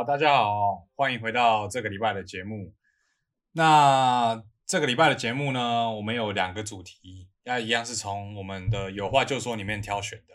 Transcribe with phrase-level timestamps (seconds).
[0.00, 2.74] 好，大家好，欢迎回到这个礼拜的节目。
[3.52, 10.32] 那这个礼拜的节目呢，我们有两个主题，那一样是从我们的有话就说里面挑选的。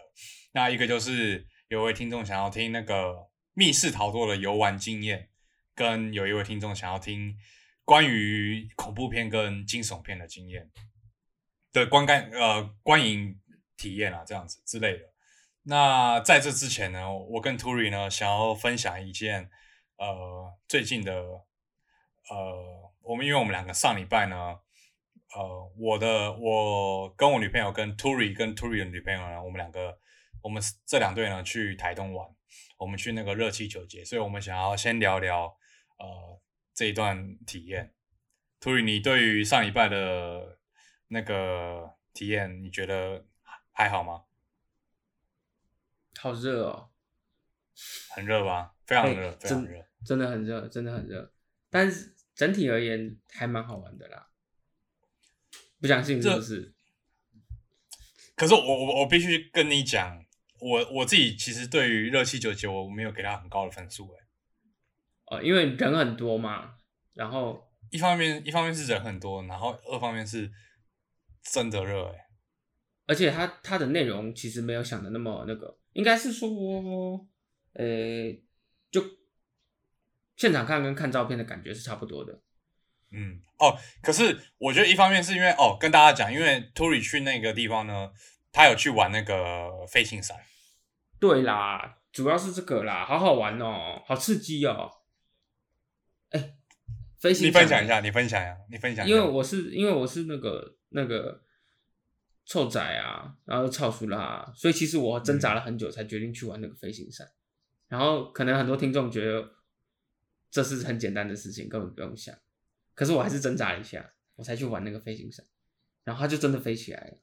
[0.52, 5.30] 那一个就是有位听众想要听那个密室逃脱的游玩经验，
[5.74, 7.36] 跟有一位听众想要听
[7.84, 10.70] 关于恐怖片跟惊悚片的经验
[11.74, 13.42] 的观感呃观影
[13.76, 15.15] 体验啊，这样子之类的。
[15.68, 19.50] 那在这之前呢，我跟 Turi 呢想要分享一件
[19.98, 21.14] 呃最近的
[22.30, 24.60] 呃，我们因为我们两个上礼拜呢，
[25.36, 29.98] 呃，我的我跟我女朋友跟 Turi 跟 Turi 的女朋友呢，我们两个
[30.42, 32.28] 我们这两队呢去台东玩，
[32.78, 35.46] 我们去那个热气球节，所以我们想要先聊聊
[35.98, 36.40] 呃
[36.76, 37.92] 这一段体验。
[38.62, 40.60] Turi，你对于上礼拜的
[41.08, 43.26] 那个体验，你觉得
[43.72, 44.26] 还好吗？
[46.26, 46.90] 好热哦，
[48.16, 48.74] 很热吧？
[48.88, 49.86] 非常热，非常热。
[50.04, 51.32] 真的很热，真的很热。
[51.70, 54.32] 但是整体而言还蛮好玩的啦。
[55.80, 56.74] 不相信是不是？
[58.36, 60.26] 可是我我我必须跟你讲，
[60.60, 64.26] 我我自己其实对于热气球节我没有给他很高的分数哎。
[65.28, 66.74] 哦，因为人很多嘛，
[67.14, 70.52] 然后一方面一方面是人很多，然后二方面是
[71.44, 72.26] 真的热哎。
[73.06, 77.26] 而且它它的内容其实没有想的那么那个，应该是说，
[77.72, 77.86] 呃，
[78.92, 79.02] 就
[80.36, 82.42] 现场看跟看照片的感觉是差不多的。
[83.12, 88.12] 嗯，哦，可是我觉得一方面是因为哦，跟大家讲，因为 Tory 去那个地方呢，
[88.52, 90.38] 他有去玩那个飞行伞。
[91.18, 94.92] 对啦，主要是这个啦，好好玩哦，好刺激哦。
[96.32, 96.56] 哎，
[97.18, 99.16] 飞行，你分享一下，你分享一下，你分享一下。
[99.16, 101.45] 因为我是因为我是那个那个。
[102.46, 107.28] 臭仔啊，然后臭熟啦，所以其实我挣扎了很久才决定去玩那个飞行伞。
[107.88, 109.50] 然后可能很多听众觉得
[110.52, 112.36] 这是很简单的事情，根本不用想。
[112.94, 115.46] 可是我还是挣扎了一下，我才去玩那个飞行伞，
[116.04, 117.18] 然后它就真的飞起来了。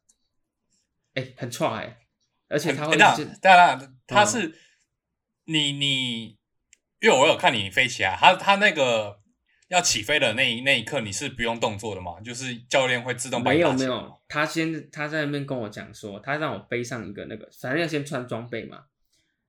[1.15, 2.07] 哎，很创哎，
[2.49, 4.55] 而且它会，当然它是
[5.45, 6.39] 你你，
[7.01, 9.22] 因为我有看你飞起来，它它那个。
[9.73, 12.21] 要起飞的那一那一刻，你是不用动作的嘛？
[12.21, 18.85] 就是教练会自动没有没有，他先他在那边跟我讲说，他让我背上一个那个，反正要先穿装备嘛。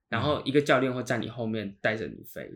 [0.07, 2.49] 然后一个教练会在你后面带着你飞，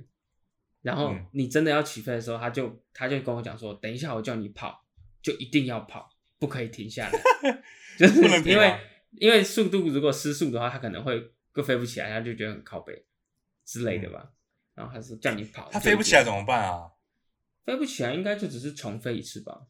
[0.81, 4.85] 然后你真的要起飞的时候，他就他就跟我讲说，等一下我叫你跑，
[5.22, 7.19] 就一定要跑，不可以停下来，
[7.99, 8.79] 就是因为
[9.11, 13.03] 因为速度如果失速的话，他可能会更飞不起来，他就觉得很靠背
[13.66, 14.29] 之类的吧。
[14.73, 16.91] 然后他说叫你跑，他飞不起来怎么办啊？
[17.67, 19.67] 飞不起来，应该就只是重飞一次吧。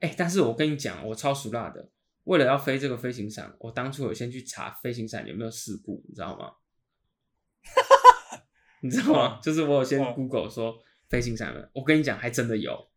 [0.00, 1.88] 哎，但是我跟你讲，我超熟辣的。
[2.24, 6.54] 为了要飞这个飞行伞，我当初有先去查飞行伞有没有事故，你知道吗？
[8.82, 9.40] 你知道吗？
[9.40, 12.90] 就是我有先 Google 说飞行伞，我跟你讲，还真的有，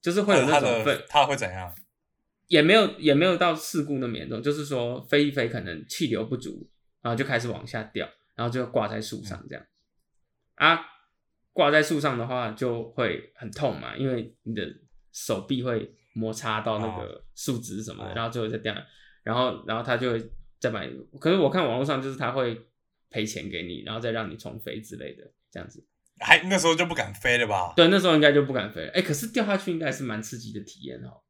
[0.00, 1.74] 就是会有那种飞，它会怎样？
[2.46, 6.70] 也没有，也没有到事故那么严重，就是说飞一飞，可能气流不足，
[7.02, 9.66] 然后就开始往下掉，然后就挂在树上这样
[10.54, 10.92] 啊。
[11.56, 14.62] 挂在树上的话就会很痛嘛，因为你的
[15.10, 18.74] 手臂会摩擦到那个树枝什么的，然后最后再掉，
[19.22, 20.30] 然后然后他就会
[20.60, 20.86] 再买。
[21.18, 22.60] 可是我看网络上就是他会
[23.08, 25.82] 赔钱给你，然后再让你重飞之类的，这样子。
[26.20, 27.72] 还那时候就不敢飞了吧？
[27.74, 28.92] 对，那时候应该就不敢飞了。
[28.92, 31.22] 哎，可是掉下去应该是蛮刺激的体验哦，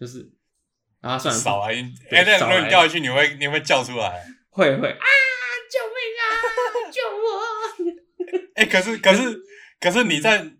[0.00, 0.32] 就是
[1.02, 4.24] 啊，算了，少了，哎，那如果你掉下去，你会你会叫出来？
[4.48, 5.04] 会会啊！
[5.70, 6.24] 救命啊！
[6.90, 8.48] 救我！
[8.56, 9.43] 哎，可是可是。
[9.84, 10.50] 可是你在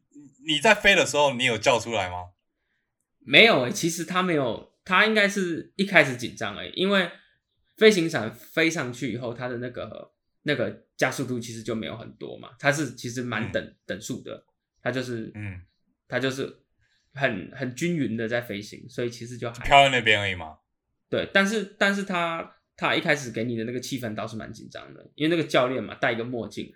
[0.46, 2.32] 你在飞的时候，你有叫出来吗？
[3.20, 7.10] 没有诶，其实他没有，他应该是一开始紧张诶，因为
[7.78, 14.44] 飞行伞飞上去以后，它的那个那个加速度其实就没有很多嘛，它是其实蛮等等速的，
[14.82, 15.62] 它就是嗯，
[16.06, 16.60] 它就是
[17.14, 20.58] 很很均匀的在飞行，所以其实就飘在那边而已嘛。
[21.08, 26.70] 对，但是但是他他一开始给你的那个气氛倒是蛮紧张的，因为那个教练嘛戴一个墨镜。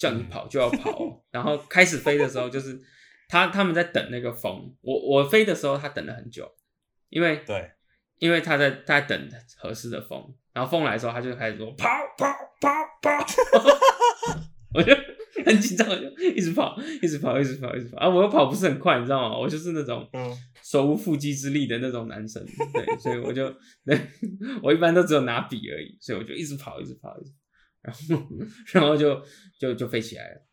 [0.00, 2.80] 叫你跑就要跑， 然后开始飞的时候就是
[3.28, 6.50] 他他们在等那个风，我我飞的时候他等了很久，
[7.10, 7.70] 因为对，
[8.18, 11.86] 因为他在他在等合适的风，然后风来的时候他就开始说跑
[12.16, 12.26] 跑
[12.62, 12.70] 跑
[13.02, 13.26] 跑，
[14.72, 14.94] 我就
[15.44, 17.98] 很紧张，就一直跑一直跑一直跑一直跑。
[17.98, 18.08] 啊！
[18.08, 19.36] 我又跑不是很快，你知道吗？
[19.38, 20.08] 我就是那种
[20.62, 22.42] 手无缚鸡之力的那种男生，
[22.72, 23.54] 对，所以我就
[23.84, 24.00] 对
[24.62, 27.32] 我一般都只有拿笔而已，所以我就一直跑一直跑一直。
[27.82, 28.28] 然后，
[28.72, 29.24] 然后就
[29.58, 30.46] 就就飞起来了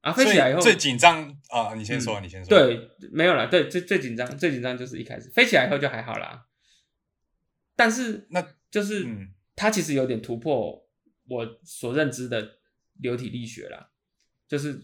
[0.00, 0.12] 啊！
[0.12, 1.74] 飞起来以后最紧张啊！
[1.74, 2.48] 你先说，你先说。
[2.48, 3.48] 对，没有了。
[3.48, 6.46] 对，最最紧张，最紧张就是一开始飞起来以后就还好啦。
[7.74, 9.06] 但是那就是
[9.56, 10.86] 它其实有点突破
[11.28, 12.58] 我所认知的
[13.00, 13.90] 流体力学啦。
[14.46, 14.80] 就是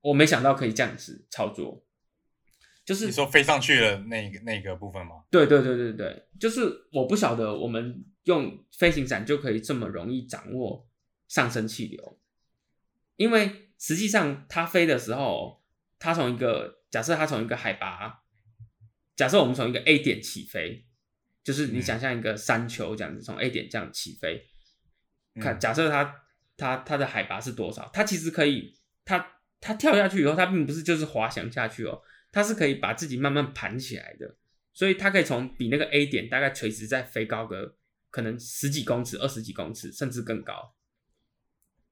[0.00, 1.84] 我没想到可以这样子操作，
[2.84, 5.24] 就是你说飞上去了那个那个部分吗？
[5.30, 10.88] 对对对对对，就是我不晓得我们用飞行伞就可以这么容易掌握
[11.28, 12.20] 上升气流，
[13.16, 15.62] 因为实际上它飞的时候，
[15.98, 18.22] 它从一个假设它从一个海拔，
[19.16, 20.86] 假设我们从一个 A 点起飞，
[21.42, 24.46] 就是你想象一个山丘这样子从 A 点这样起飞，
[25.40, 26.14] 看假设它
[26.56, 34.36] 它它的海拔是多少，它其实可以它它跳下去以后，它并不是就是滑翔下去哦，它是可以把自己慢慢盘起来的。
[34.74, 37.76] 所以它可以从比那个 A 点大概垂直再飞高个
[38.12, 40.72] 可能十几公尺、二十几公尺，甚至更高。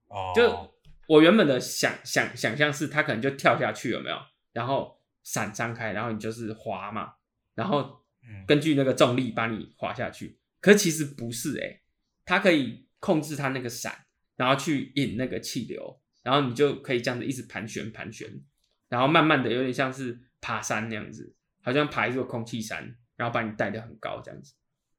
[0.06, 0.72] 哦，就
[1.08, 4.16] 我原本的想想想象是，他可能就跳下去，有没有？
[4.52, 7.14] 然后伞张开，然后你就是滑嘛，
[7.56, 8.04] 然后
[8.46, 10.38] 根据那个重力把你滑下去。
[10.60, 11.82] 可其实不是诶、
[12.24, 14.04] 它可以控制它那个伞，
[14.36, 18.42] 然后去引那个气流，然后你就可以这样子一直盘旋盘旋，
[18.88, 21.34] 然后慢慢的有点像是爬山那样子。
[21.62, 24.54] 好像爬一座空气山，然后把你带的很高这样子，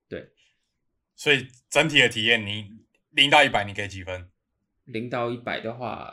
[0.07, 0.31] 对。
[1.21, 2.79] 所以整体的体验，你
[3.11, 4.27] 零到一百，你给几分？
[4.85, 6.11] 零到一百的话，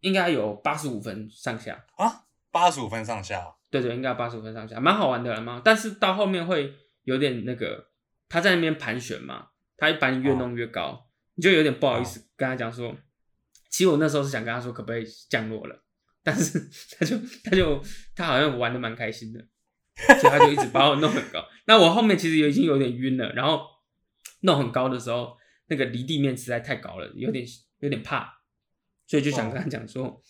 [0.00, 3.56] 应该有八十五分上下啊，八十五分上下。
[3.68, 5.60] 对对，应该八十五分上下，蛮好玩的了嘛。
[5.62, 7.90] 但是到后面会有点那个，
[8.26, 11.04] 他在那边盘旋嘛，他把你越弄越高，哦、
[11.34, 12.96] 你就有点不好意思跟他讲说，
[13.68, 15.84] 其实我那时候是想跟他说，可不可以降落了。
[16.22, 16.58] 但是
[16.98, 17.84] 他就他就
[18.16, 19.46] 他好像玩的蛮开心的，
[20.06, 21.44] 所以他就一直把我弄很高。
[21.66, 23.62] 那我后面其实已经有点晕了，然后
[24.40, 25.36] 弄很高的时候，
[25.66, 27.44] 那个离地面实在太高了，有点
[27.80, 28.40] 有点怕，
[29.06, 30.20] 所以就想跟他讲说，哦、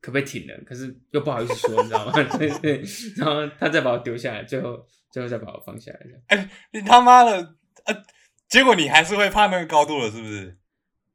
[0.00, 0.54] 可不可以停了？
[0.64, 2.12] 可是又不好意思说，你知道吗？
[2.38, 2.82] 对对。
[3.16, 6.00] 然后他再把我丢下来，最后最后再把我放下来。
[6.28, 8.02] 哎、欸，你他妈的，呃，
[8.48, 10.56] 结果你还是会怕那个高度了，是不是？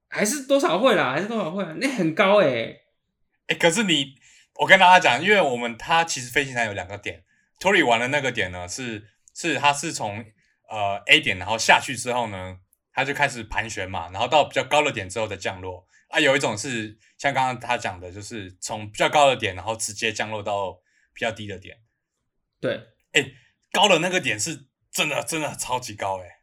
[0.10, 1.74] 还是多少会啦，还是多少会啊？
[1.80, 2.64] 那很高哎、欸，
[3.48, 4.20] 哎、欸，可是你。
[4.56, 7.24] 我跟大家讲，因为我们它其实飞行伞有两个点
[7.62, 10.26] ，Tory 玩的那个点呢是是它是从
[10.68, 12.58] 呃 A 点然后下去之后呢，
[12.92, 16.20] 它就开始盘旋嘛，然后到比较高的点之后再降落啊。
[16.20, 20.82] 有一种是像刚刚他讲的，就是从比较高的点然后直接降落到
[21.14, 21.78] 比较低的点。
[22.60, 22.74] 对，
[23.12, 23.36] 哎、欸，
[23.72, 26.36] 高的那个点是真的真的超级高哎、欸。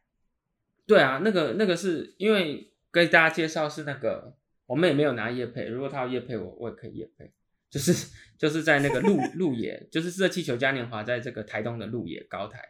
[0.87, 4.35] 对啊，那个那个是因为跟大家介绍是那个
[4.65, 7.31] 我们也没有拿叶配，如果他要叶配我，我也可以叶配。
[7.69, 8.07] 就是
[8.37, 12.63] 就是在那个鹿鹿野，就是热气球嘉年华，在这个台东的鹿野高台。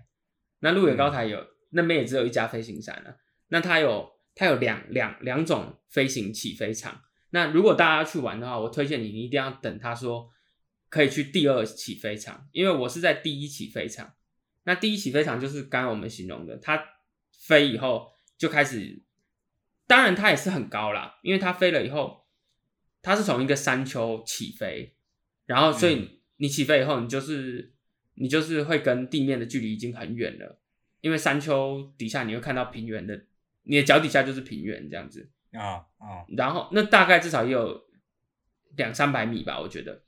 [0.59, 3.15] 那鹿野高台有、嗯、那边也只有一家飞行伞啊。
[3.47, 7.01] 那它有它有两两两种飞行起飞场。
[7.29, 10.29] 那如果大家去玩的话，我推荐你，你一定要等他说
[10.89, 14.15] 可以去第二起飞场，因为我是在第一起飞场。
[14.63, 16.83] 那第一起飞场就是刚刚我们形容的，它
[17.31, 19.03] 飞以后就开始，
[19.87, 22.27] 当然它也是很高啦，因为它飞了以后。
[23.01, 24.93] 它是从一个山丘起飞，
[25.45, 27.73] 然后所以你起飞以后，你就是
[28.15, 30.59] 你就是会跟地面的距离已经很远了，
[31.01, 33.25] 因为山丘底下你会看到平原的，
[33.63, 35.29] 你的脚底下就是平原这样子。
[35.53, 37.87] 啊啊，然后那大概至少也有
[38.75, 40.03] 两三百米吧，我觉得，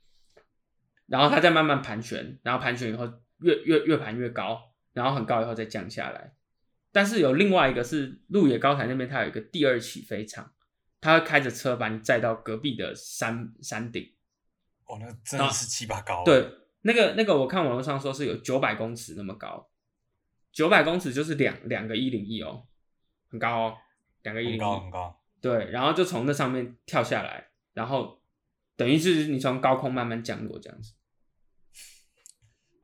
[1.06, 6.34] 然后它再慢慢盘旋，然后盘旋以后越越越盘越高，然后很高以后再降下来，
[6.92, 10.52] 但是有另外一个是鹿野高台那边，它有一个第二起飞场。
[11.02, 14.14] 他会开着车把你载到隔壁的山山顶，
[14.86, 16.22] 哦，那真的是七八高。
[16.24, 16.48] 对，
[16.82, 19.68] 那个那个我看网络上说是有九百公尺那么高，
[20.52, 22.68] 九百公尺就是两两个一零一哦，
[23.28, 23.76] 很高哦，
[24.22, 25.20] 两个一零一，很高很高。
[25.40, 28.22] 对，然后就从那上面跳下来，然后
[28.76, 30.94] 等于是你从高空慢慢降落这样子。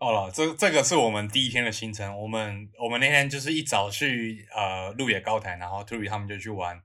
[0.01, 2.17] 哦了，这这个是我们第一天的行程。
[2.21, 6.83] 我们我们那天就是一早去呃鹿野高台，然后 Tory 他们就去玩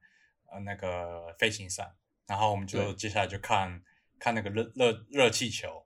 [0.53, 1.95] 呃那个飞行伞，
[2.27, 3.81] 然后我们就接下来就看
[4.19, 5.85] 看那个热热热气球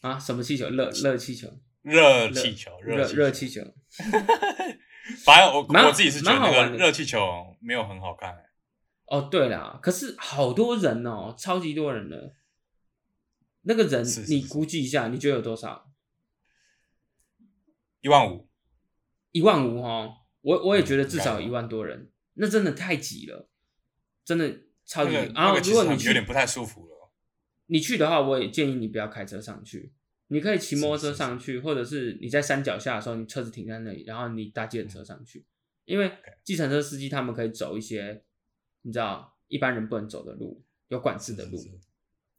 [0.00, 0.68] 啊，什么气球？
[0.68, 1.48] 热热气球？
[1.82, 2.80] 热气球？
[2.82, 3.62] 热热气球？
[5.24, 8.50] 反正我 蛮我自己是觉得那个热气球没有很好看、欸，
[9.06, 12.34] 哦，对啦，可是好多人哦，超级多人的。
[13.66, 15.90] 那个人你估计一下，你觉得有多少？
[18.00, 18.48] 一万五。
[19.32, 23.48] 一万五哦，我我也觉得至少嗯一万多人，那真的太挤了，
[24.24, 25.12] 真的超级。
[25.12, 26.94] 那个然后如果你去有点不太舒服了。
[27.66, 29.90] 你去的话，我也建议你不要开车上去，
[30.26, 31.18] 你可以骑摩托车是是。
[31.18, 35.46] 上去，或者是你在山脚下的时候，你车子停在那里，然后你搭计程车上去，
[35.86, 36.12] 因为
[36.42, 38.22] 计程车司机他们可以走一些
[38.82, 41.70] 你知道一般人不能走的路，有管制的路，是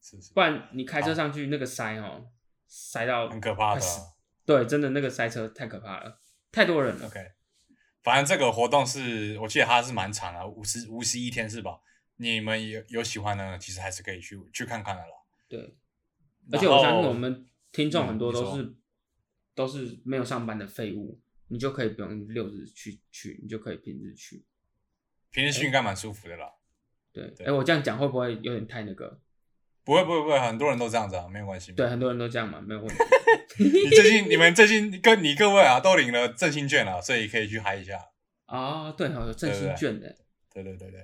[0.02, 0.34] 是是。
[0.34, 2.28] 不然你开车上去那个塞哦，
[2.68, 3.82] 塞到很可怕的
[4.46, 6.20] 对，真的那个塞车太可怕了，
[6.52, 7.08] 太多人了。
[7.08, 7.20] OK，
[8.06, 11.82] 反正这个活动是我记得它是蛮长的，五十五十一天是吧？
[12.18, 15.10] 你们有有喜欢的，其实还是可以去去看看的啦。
[15.48, 15.76] 对，
[16.52, 18.76] 而且我相信我们听众嗯很多都是、
[19.56, 24.46] 都是没有上班的废物，你就可以不用六日去去，你就可以平日去。
[25.32, 26.54] 平日去应该蛮舒服的啦。
[27.12, 29.20] 对，哎、对我这样讲会不会有点太那个？
[29.86, 31.72] 不会不会不会，很多人都这样子啊，没有关系。
[31.74, 32.96] 对，很多人都这样嘛，没有问题。
[33.64, 38.04] 你最近你们最近跟你各位啊都领了振兴券了，所以可以去嗨一下。
[38.48, 40.14] 啊、对哦，有振兴券的，
[40.52, 41.00] 对对对对。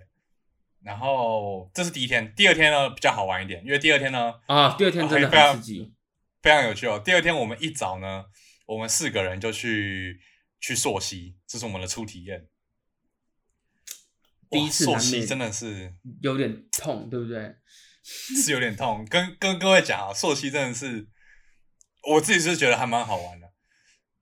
[0.83, 5.93] 然后这是第一天，第二天呢比较好玩一点，因为第二天呢啊，第二天真的非常很刺激。
[6.41, 6.99] 非常有趣哦。
[7.05, 8.25] 第二天我们一早呢，
[8.65, 10.19] 我们四个人就去
[10.59, 12.47] 去溯溪，这是我们的初体验。
[14.49, 17.55] 第一次哇溯溪真的是有点痛，对不对？
[18.43, 21.07] 是有点痛，跟跟各位讲啊，溯溪真的是
[22.09, 23.47] 我自己是觉得还蛮好玩的。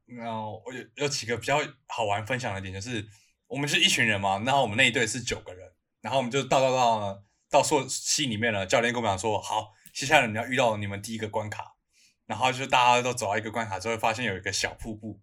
[0.05, 3.07] 然后我有有几个比较好玩分享的点，就是
[3.47, 5.71] 我们是一群人嘛，然后我们那一队是九个人，
[6.01, 7.19] 然后我们就到到到呢
[7.49, 11.75] 到溯溪里面了，教练跟我们讲说，好，接下来你要遇到你们第一个关卡，
[12.25, 15.21] 然后就大家都走到一个关卡之后，发现有一个小瀑布。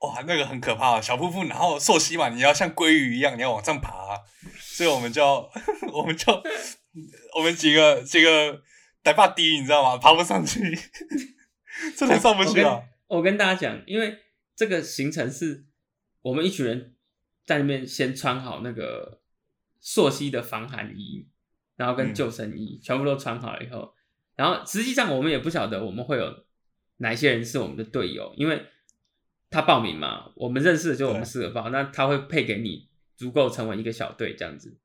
[0.00, 4.22] 哇，那个很可怕，小瀑布，然后溯溪嘛，你要像鲑鱼一样，你要往上爬、
[4.58, 5.50] 所以我们就
[5.92, 6.42] 我们就
[7.36, 8.62] 我们几个几个
[9.02, 9.96] 呆爸低，你知道吗？
[9.98, 10.60] 爬不上去，
[11.96, 12.82] 真的上不去啊！
[13.08, 14.18] 我跟大家讲，因为
[14.54, 15.64] 这个行程是
[16.22, 16.94] 我们一群人
[17.44, 19.20] 在那边先穿好那个
[19.80, 21.26] 溯溪的防寒衣，
[21.76, 23.94] 然后跟嗯救生衣、全部都穿好了以后，
[24.34, 26.44] 然后实际上我们也不晓得我们会有
[26.96, 28.66] 哪些人是我们的队友，因为
[29.50, 34.76] 他报名嘛，我们认识的就我们四个报，那他会配给你足够成为一个小队这样子，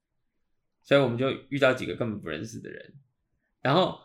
[0.84, 2.94] 所以我们就遇到几个根本不认识的人，
[3.62, 4.00] 然后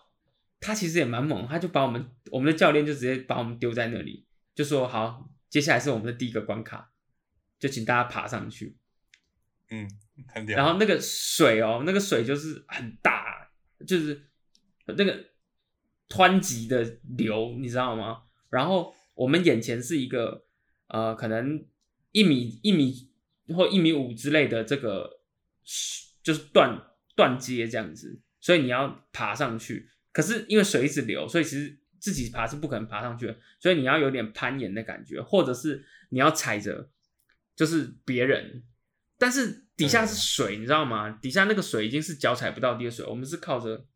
[0.61, 6.90] 他其实也蛮猛，他就把我们我们的教练就直接把我们丢在那里，就说好，接下来是我们的第一个关卡，
[7.59, 8.76] 就请大家爬上去。
[9.71, 9.88] 嗯。
[10.47, 13.50] 然后那个水哦，那个水就是很大，
[13.87, 14.23] 就是
[14.87, 15.26] 那个
[16.09, 16.83] 湍急的
[17.18, 18.23] 流，你知道吗？
[18.49, 20.47] 然后我们眼前是一个
[20.87, 21.62] 呃，可能
[22.12, 23.11] 一米一米
[23.54, 25.21] 或一米五之类的这个，
[26.26, 26.76] 就是断
[27.14, 29.88] 断接这样子，所以你要爬上去。
[30.11, 36.90] 可是因为水一直流，所以其实自己爬是不可能爬上去的，所以你要有点攀岩的感觉，或者是你要踩着，
[37.54, 38.64] 就是别人，
[39.18, 41.16] 但是底下是水，你知道吗？
[41.23, 43.87] 底下那个水已经是脚踩不到地的水，我们是靠着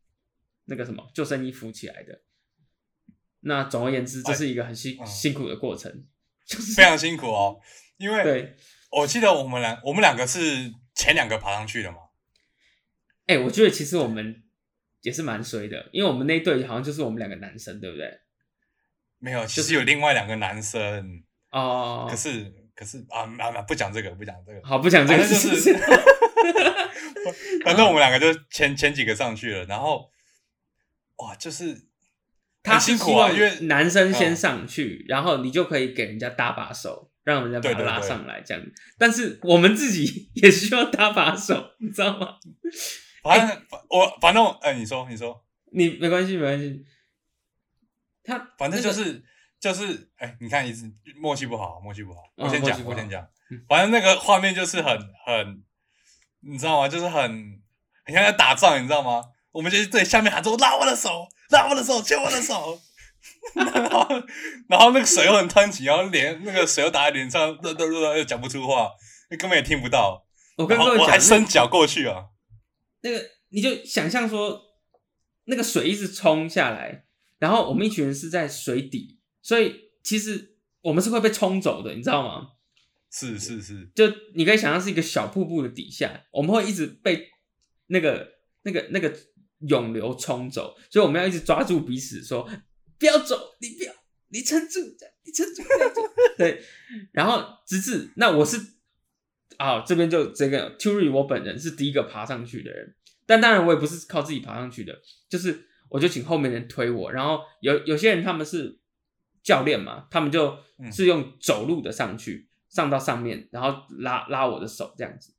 [0.67, 2.21] 那个什么救生衣浮起来的。
[3.41, 6.05] 那总而言之，这是一个很辛、嗯辛苦的过程，
[6.47, 7.61] 就是 非常辛苦哦，
[7.97, 8.57] 因为对。
[8.93, 10.41] 我记得我们两我们两个是
[10.95, 11.99] 前两个爬上去的嘛。
[13.31, 14.43] 哎、我觉得其实我们
[15.03, 18.11] 也是蛮衰的，因为我们那一队好像就是我们两个男生，对不对？
[19.19, 21.23] 没有，其实有另外两个男生，
[21.53, 25.73] 哦，可是可是啊啊啊不讲这个，不讲这个，好不讲这个就是事
[27.65, 30.11] 反正我们两个就前前几个上去了，然后
[31.19, 31.83] 哇，就是
[32.63, 38.63] 他辛苦啊，因为男生先嗯上去，然后你就可以给人家搭把手，让人家把他拉上来这样。
[38.99, 42.37] 但是我们自己 也需要搭把手，你知道吗？
[43.23, 46.85] 反正我反正哎，你说你说，你没关系，没关系。
[48.23, 49.25] 他反正就那个是
[49.59, 55.63] 就是哎，你看一直默契不好，默契不好，嗯我先讲我先讲嗯，反正那个画面就是很很，
[56.41, 56.89] 你知道吗？
[56.89, 57.61] 就是很
[58.05, 59.23] 很像在打仗，你知道吗？
[59.53, 62.81] 我们就是对下面喊说拉我的手，拉我的手，牵我的手。
[63.55, 64.09] 然后，
[64.67, 68.91] 然后那个水又很湍急，然后脸那个水又打在脸上，热热热又讲不出话，
[69.39, 70.25] 根本也听不到。
[70.57, 72.30] 我跟我还伸脚过去啊，
[73.03, 74.61] 那个你就想象说，
[75.45, 77.07] 那个水一直冲下来，
[77.39, 82.49] 然后我们一群人是在水底，所以其实我们是会被冲走的，你知道吗？
[83.13, 87.29] 是是是，就你可以想象是一个小瀑布的底下，我们会一直被
[87.89, 88.29] 那个
[88.63, 89.13] 那个那个
[89.69, 92.49] 涌流冲走，所以我们要一直抓住彼此说
[92.99, 93.93] 不要走，你不要，
[94.29, 94.79] 你撑住，
[95.25, 96.03] 你撑住，不要走。
[96.39, 96.63] 对，
[97.13, 98.59] 然后直至那我是
[99.65, 102.95] 啊这边就这个 Turi 我本人是第一个爬上去的人，
[103.27, 108.79] 但当然我也不是靠自己爬上去的，就是我就请后面人推我，然后有有些人他们是
[109.43, 112.49] 教练嘛，他们就嗯是用走路的上去。
[112.71, 115.35] 上到上面，然后拉拉我的手这样子，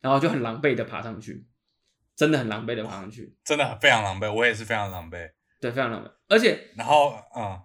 [0.00, 1.44] 然后就很狼狈的爬上去，
[2.14, 5.32] 真的很狼狈的爬上去，真的非常狼狈，我也是非常狼狈。
[5.60, 6.12] 对，非常狼狈。
[6.28, 7.60] 而且然后，嗯，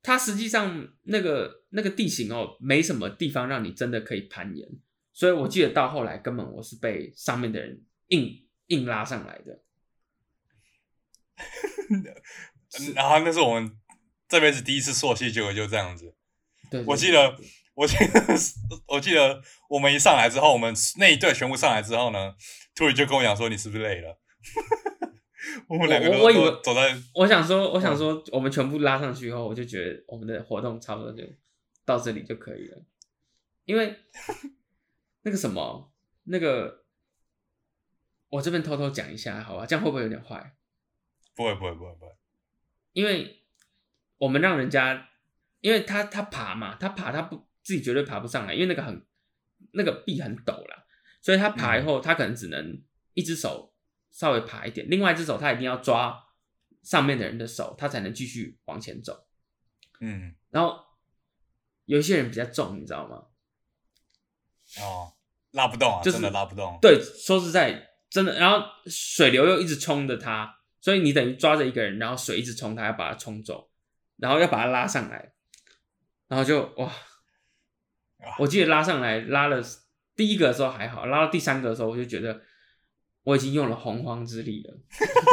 [0.00, 4.68] 它实际上那个那个地形哦，没什么地方让你真的可以攀岩，
[5.14, 9.62] 所以我记得到后来根本我是被上面的人硬硬拉上来的。
[11.90, 12.04] 嗯
[12.94, 13.78] 然后那是我们
[14.28, 16.12] 这辈子第一次溯溪，结果就这样子。
[16.68, 17.36] 对，对我记得，
[17.74, 18.20] 我记得，
[18.88, 22.34] 我记得我们一上来之后，我们那一队全部上来之后呢，
[22.74, 24.18] 突然就跟我讲说：“你是不是累了？”
[25.68, 31.22] 我们两个我我以为走在，我想说，我想说，我们全部拉上去以后，我就觉得我们的活动差不多就
[31.84, 32.82] 到这里就可以了，
[33.66, 33.94] 因为
[35.24, 36.84] 那个什么，那个
[38.28, 39.66] 我这边偷偷讲一下，好吧？
[39.66, 40.56] 这样会不会有点坏？
[41.34, 42.12] 不会，不会，不会，不会，
[42.92, 43.44] 因为
[44.18, 45.10] 我们让人家，
[45.60, 49.04] 因为他他爬嘛，他爬他不自己绝对爬不上来，因为那个很
[49.72, 50.86] 那个壁很陡啦，
[51.20, 52.80] 所以他爬以后，他可能只能
[53.14, 53.72] 一只手。
[54.14, 56.24] 稍微爬一点，另外一只手他一定要抓
[56.84, 59.26] 上面的人的手，他才能继续往前走。
[59.98, 60.84] 嗯，然后
[61.86, 63.26] 有一些人比较重，你知道吗？
[64.80, 65.12] 哦，
[65.52, 66.78] 拉不动啊，真的拉不动。
[66.80, 68.38] 对，说实在，真的。
[68.38, 73.70] 然后水流又一直冲着他，所以你等于抓着一个人，然后水一直冲他，要把他冲走，
[74.16, 75.32] 然后要把他拉上来，
[76.28, 76.92] 然后就哇！
[78.38, 79.62] 我记得拉上来拉了
[80.16, 82.40] 第一个的时候还好，拉到第三个的时候，我就觉得。
[83.24, 84.74] 我已经用了洪荒之力了，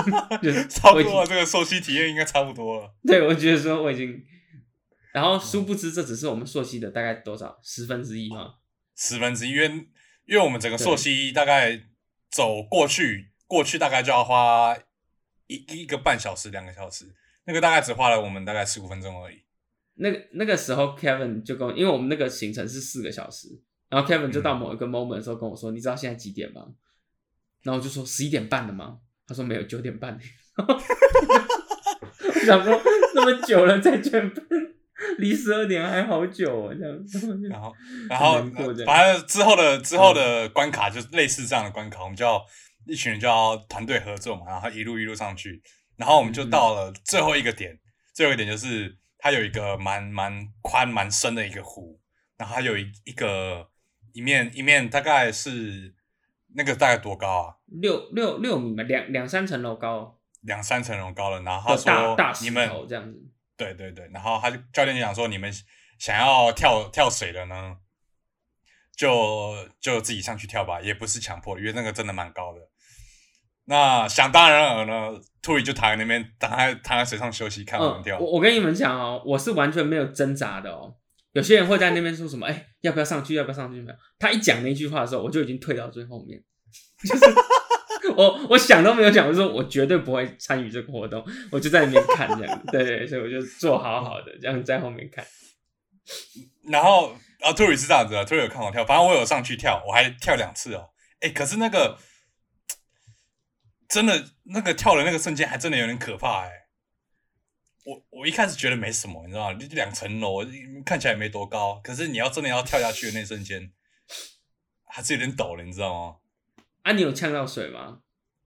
[0.69, 2.95] 差不多，这个溯溪体验应该差不多了。
[3.05, 4.23] 对，我觉得说我已经，
[5.13, 8.53] 然后殊不知这只是我们溯溪的大概多少十分之一吗？
[8.95, 9.67] 十分之一，因为
[10.25, 11.81] 因为我们整个溯溪大概
[12.29, 14.77] 走过去，过去大概就要花
[15.47, 17.13] 一一个半小时、两个小时，
[17.45, 19.43] 那个大概只花了我们大概十五分钟而已。
[19.95, 23.47] 那个那个时候，Kevin 就跟，因为我们那个行程是四个小时，
[23.89, 26.67] 然后 Kevin 就到某一个 moment 的时候跟我说：“你知道现在几点吗？”
[27.61, 28.99] 然后我就说十一点半了吗？
[29.27, 30.17] 他说没有，九点半。
[30.57, 32.81] 我想说
[33.13, 34.45] 那么久了才九点半，
[35.17, 36.97] 离十二点还好久哦，这样。
[37.49, 37.73] 然后，
[38.09, 38.41] 然后，
[38.85, 42.43] 反正之后的之后的关卡就是类似这样的关卡，我们就要
[42.85, 45.61] 一群人就要团队合作嘛，然后一路一路上去，
[45.97, 47.79] 然后我们就到了最后一个点，
[48.13, 51.99] 最后一个点就是它有一个蛮蛮宽蛮深的一个湖，
[52.37, 53.69] 然后它有一一个
[54.13, 55.95] 一面一面大概是。
[56.53, 57.55] 那个大概多高啊？
[57.67, 60.19] 六六六米嘛，两两三层楼高。
[60.41, 63.17] 两三层楼高了，然后他说：“你们这样子。”
[63.61, 65.53] 对对对，然后他就教练就讲说：“你们
[65.99, 67.77] 想要跳跳水的呢，
[68.97, 72.59] 就就自己上去跳吧，也不是强迫，因为那个真的蛮高的。”
[73.65, 78.17] 那想当然尔呢，兔里就躺在那边，躺在躺在水上休息，看我们跳。
[78.17, 80.95] 我我跟你们讲哦，我是完全没有挣扎的哦。
[81.33, 82.47] 有些人会在那边说什么？
[82.47, 83.35] 哎，要不要上去？
[83.35, 83.79] 要不要上去？
[83.79, 83.97] 没有。
[84.17, 86.43] 他一讲那句话的时候，我就已经退到最后面。
[87.07, 87.25] 就是
[88.15, 92.65] 我，我想都没有想，我说我绝对不会参与这个活动，我就在那边看这样。
[92.67, 95.25] 对对，所以我就坐好好的，这样在后面看。
[96.63, 100.89] 然后啊，托里是这样子啊，托里有看我跳，反正我有上去跳，我还跳两次哦。
[101.19, 101.97] 哎，可是那个
[103.87, 106.51] 真的那个跳的那个瞬间，还真的有点可怕哎。
[107.83, 109.57] 我我一开始觉得没什么，你知道吗？
[109.71, 110.45] 两层楼
[110.85, 113.71] 看起来没多高，可是你要真的要跳下去的那瞬间，
[114.85, 116.15] 还是有点抖了，你知道吗？
[116.83, 117.99] 啊，你有呛到水吗？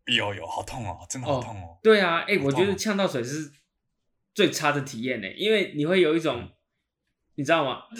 [0.05, 1.79] 有有，好痛哦，真的好痛哦。
[1.81, 3.51] 对啊，哎，我觉得呛到水是
[4.33, 6.51] 最差的体验呢，因为你会有一种，
[7.35, 7.83] 你知道吗？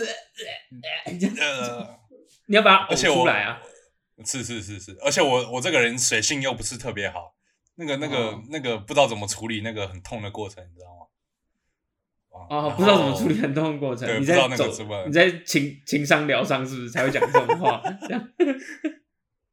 [1.40, 2.00] 呃，
[2.48, 3.62] 你要把它呕出来啊！
[4.24, 7.36] 是是是是，而且我我这个人水性又不是特别好，
[7.76, 11.02] 那个那个那个不知道怎么处理那个很痛的过程，你知道吗？
[12.50, 14.68] 哦，不知道怎么处理很痛的过程，你在走，
[15.08, 17.82] 你在情情商疗伤是不是才会讲这种话？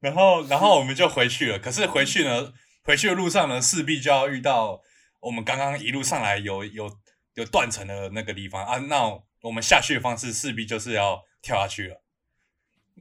[0.02, 1.58] 然后，然后我们就回去了。
[1.58, 2.52] 可是回去呢，
[2.84, 4.82] 回去的路上呢，势必就要遇到
[5.20, 6.98] 我们刚刚一路上来有有
[7.34, 8.76] 有断层的那个地方啊。
[8.78, 9.04] 那
[9.40, 12.02] 我们下去的方式势必就是要跳下去了。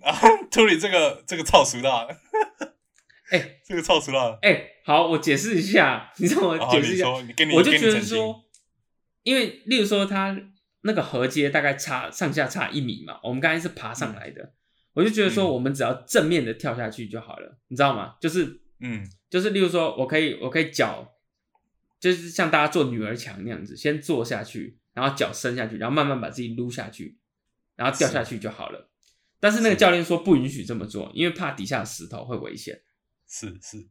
[0.02, 0.18] 啊，
[0.50, 1.90] 处理这个这个超熟的，
[3.32, 8.46] 哎，这个超熟的， 哎，好，我解释一下，你让我解释一下，我就觉得说。
[9.24, 10.36] 因为，例如说，它
[10.82, 14.54] 那个河阶大概差上下差一米嘛，我们刚才是爬上来的，
[14.94, 18.16] 我就觉得说，我们只要正面的跳下去就好了，你知道吗？
[18.22, 21.16] 就是，嗯，就是例如说，我可以，我可以脚，
[22.00, 27.18] 就是像大家做女儿墙那样子，先坐下去，然后脚伸下去，然后慢慢把自己撸下去，
[27.76, 28.90] 然后掉下去就好了。
[29.40, 32.82] 但是那个教练说不允许这么做，因为怕底下石头会危险。
[33.28, 33.88] 是是。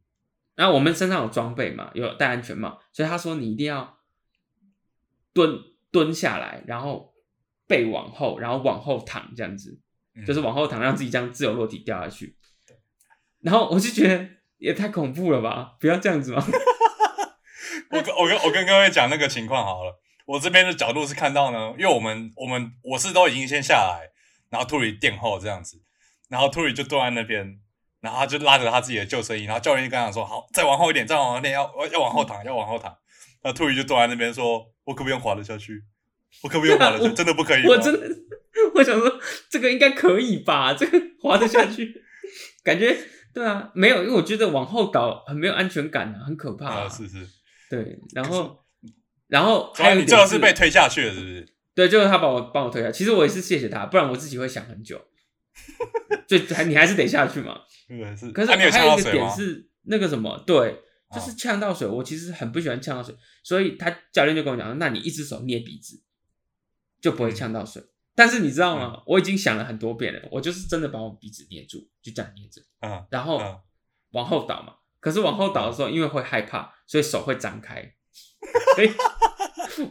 [0.55, 3.99] 然后我们身上有装备嘛，有戴安全帽，所以他说你一定要。
[5.33, 5.61] 蹲
[5.91, 7.13] 蹲下来，然后
[7.65, 9.79] 背往后，然后往后躺，这样子，
[10.25, 12.35] 就是往后躺，让自己这样自由落体掉下去。
[13.41, 15.75] 然后我就觉得也太恐怖了吧！
[15.79, 16.45] 不要这样子嘛。
[17.91, 19.99] 我跟我跟我跟各位讲那个情况好了。
[20.25, 24.09] 我这边的角度是看到呢，因为我们我们我是都已经先下来，
[24.49, 25.81] 然后兔里垫后这样子，
[26.29, 27.59] 然后兔里就蹲在那边，
[27.99, 32.95] 然后他就拉着他自己的救生衣，然后教练就跟他说：“好，再往后一点，再往后一点，要要往后躺，要往后躺。”
[33.41, 35.83] 然后兔里就坐在那边说：“我可不可以滑得下去？
[36.43, 37.13] 我可不可以滑得下去？
[37.13, 37.67] 真的不可以？
[37.67, 38.07] 我真的，
[38.75, 40.73] 我想说这个应该可以吧？
[40.73, 42.03] 这个 滑得下去，
[42.63, 42.97] 感觉
[43.33, 47.25] 对啊，没有，因为我觉得往后倒很没有安全感啊，很可怕、啊，是是。
[47.69, 48.65] 对，然后
[49.27, 51.47] 然后还有一点最后是被推下去了，是不是？
[51.73, 55.01] 对，就是他把我帮我推下，其实我也是谢谢他，不然我自己会想很久。
[56.27, 57.61] 就还你还是得下去嘛。
[58.33, 59.11] 可是还有一个？
[59.11, 60.81] 点是那个什么，对，
[61.13, 61.87] 就是哦呛到水。
[61.87, 66.01] 我其实很不喜欢呛到水，所以他教练就跟我讲，那你一只手捏鼻子，
[67.01, 67.83] 就不会呛到水。
[68.15, 69.03] 但是你知道嗯吗？
[69.05, 73.59] 我已经想了很多遍了，我就是真的把我鼻子捏住，就这样捏着，嗯然后嗯
[74.11, 74.75] 往后倒嘛。
[74.99, 77.93] 可是往后倒的时候，因为会害怕，所以手会张开。
[78.75, 78.91] 所以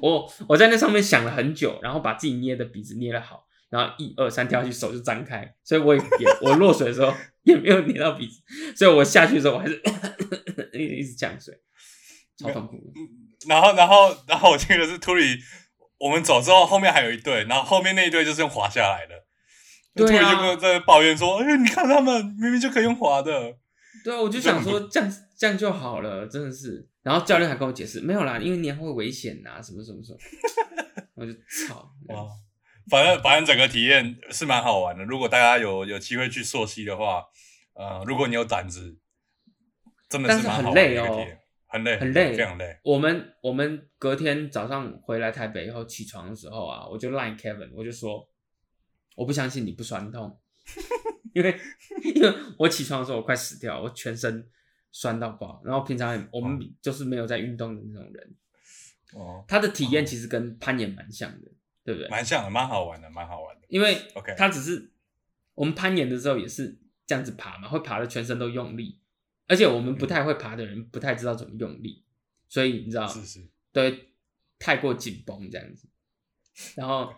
[0.01, 8.43] 我我在那上面想了很久，然后把自己捏的鼻子捏了好，然后一二三跳下去，手就张开，所以我也也我落水的时候 也没有捏到鼻子，
[8.77, 9.83] 所以我下去的时候我还是
[10.75, 11.59] 一直一直降水，
[12.37, 12.93] 超痛苦。
[13.49, 15.25] 然后，然后，然后我记得是图里，
[16.01, 19.15] 我们走之后，后面还有一队，然后后面那一队就是用滑下来的。
[19.95, 23.55] 对就跟在抱怨说：“哎、你看他们明明就可以用滑的。
[24.05, 26.89] 对啊，我就想说 这样这样就好了，真的是。
[27.03, 30.19] 然后教练还跟我解释，没有啦，因为你会危险呐，什么什么什么。
[31.17, 32.25] 我就操，” 哇，
[32.89, 35.05] 反正反正整个体验是蛮好玩的。
[35.05, 37.25] 如果大家有有机会去溯溪的话，
[37.75, 38.97] 呃，如果你有胆子，
[40.09, 42.79] 真的是蛮好玩的很累哦一个体验，很累，很累非常累。
[42.83, 48.29] 我们我们隔天早上回来台北以后起床的时候啊，我就 line Kevin，我就说
[49.15, 50.39] 我不相信你不酸痛，
[51.33, 51.57] 因为
[52.15, 54.49] 因为我起床的时候我快死掉，我全身
[54.91, 55.63] 酸到爆。
[55.65, 58.35] 然后平常也我们就是没有在运动的那种人，
[59.15, 61.49] 哦，他的体验其实跟攀岩蛮像的，
[61.85, 62.09] 对不对？
[62.09, 63.67] 蛮像的，蛮好玩的，蛮好玩的。
[63.69, 64.91] 因为 OK 他只是
[65.55, 69.00] 我们攀岩的时候也是这样子爬嘛，会爬的全身都用力，
[69.51, 72.05] 而且我们不太会爬的人不太知道怎么用力，
[72.49, 74.11] 所以你知道，是是，对，
[74.61, 75.89] 太过紧绷这样子，
[76.77, 77.13] 然后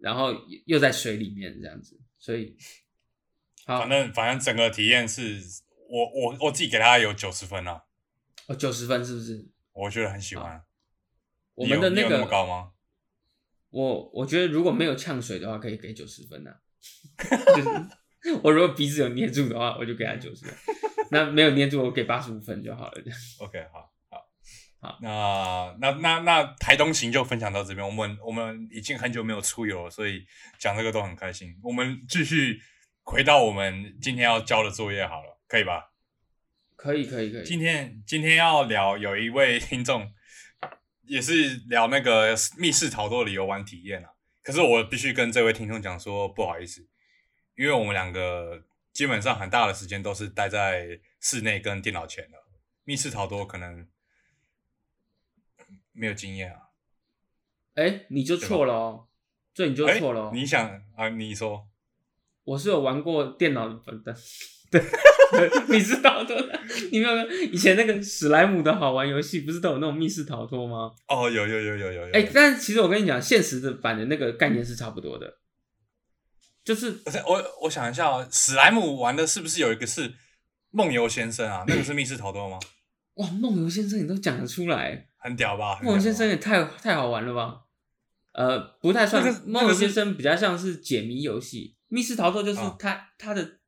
[0.00, 0.32] 然后
[0.64, 2.56] 又在水里面这样子，所以
[3.66, 5.38] 好反，正反正整个体验是
[5.90, 7.84] 我我我自己给他有九十分啊，
[8.46, 9.46] 哦，九十分是不是？
[9.72, 10.64] 我觉得很喜欢。
[11.54, 12.72] 我们的那你有你有那高吗？
[13.68, 16.58] 我我觉得如果没有呛水的话，可以给九十分啊。
[17.54, 17.68] 就是
[18.42, 20.54] 我如果鼻子有捏住的话，我就给他九十分；
[21.10, 23.02] 那没有捏住，我给八十五分就好了。
[23.02, 24.26] 这 样 OK，好好
[24.80, 27.86] 好那那那那台东行就分享到这边。
[27.86, 30.24] 我们我们已经很久没有出游了，所以
[30.58, 31.54] 讲这个都很开心。
[31.62, 32.60] 我们继续
[33.02, 35.90] 回到我们今天要交的作业好了，可以吧？
[36.76, 37.44] 可以，可以，可以。
[37.44, 40.10] 今天今天要聊有一位听众
[41.02, 44.08] 也是聊那个密室逃脱的游玩体验啊。
[44.42, 46.88] 可是我必须跟这位听众讲说，不好意思，
[47.54, 52.38] 因为我们两个基本上很大的时间都是待在室内跟电脑前的，
[52.84, 53.86] 密室逃脱可能
[55.92, 56.58] 没有经验啊。
[57.74, 59.06] 哎、你就错了哦，
[59.54, 60.30] 这你就哎错了哦。
[60.34, 61.08] 你想啊？
[61.08, 61.68] 你说
[62.44, 64.14] 我是有玩过电脑的本的，
[64.70, 64.82] 对，
[65.68, 66.60] 密室逃脱的。
[66.90, 70.92] 你没有没有以前那个史莱姆的好玩游戏，不是都有那种密室逃脱吗？
[71.06, 75.38] 哦，有有有有有有，哎、但其实我跟你讲，现实的版的那个概念是差不多的，
[76.64, 80.14] 就是我我想一下哦，史莱姆玩的是不是有一个是
[80.70, 81.64] 梦游先生啊？
[81.66, 82.58] 那个是密室逃脱吗？
[83.14, 85.80] 哇，梦游先生你都讲得出来，很屌吧？
[85.82, 87.62] 梦游先生也太太好玩了吧？
[88.32, 93.58] 呃，不太算，梦游先生比较像是解谜游戏，密室逃脱就是啊它它的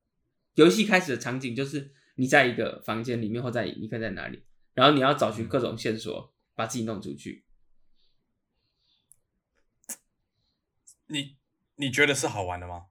[0.55, 7.44] 游戏开始的场景就是你在一个房间里面或在你可以在哪里，然后你要找寻各种线索，把自己弄出去。
[11.09, 11.37] 你
[11.76, 12.87] 你觉得是好玩的吗？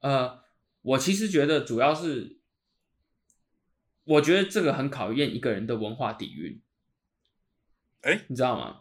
[0.00, 0.42] 呃，
[0.82, 2.38] 我其实觉得主要是，
[4.04, 6.60] 我觉得这个很考验一个人的文化底蕴，
[8.02, 8.80] 哎，你知道吗？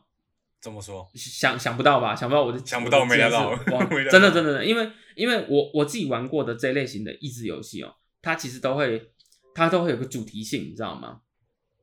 [0.62, 1.10] 怎么说？
[1.16, 2.16] 想想不到吧？
[2.16, 3.56] 想不到我的想不到没料到
[4.12, 9.12] 真的真的因为因为我我自己玩过的这类型的益智游戏哦，它其实都会
[9.54, 11.22] 它都会有个主题性，你知道吗？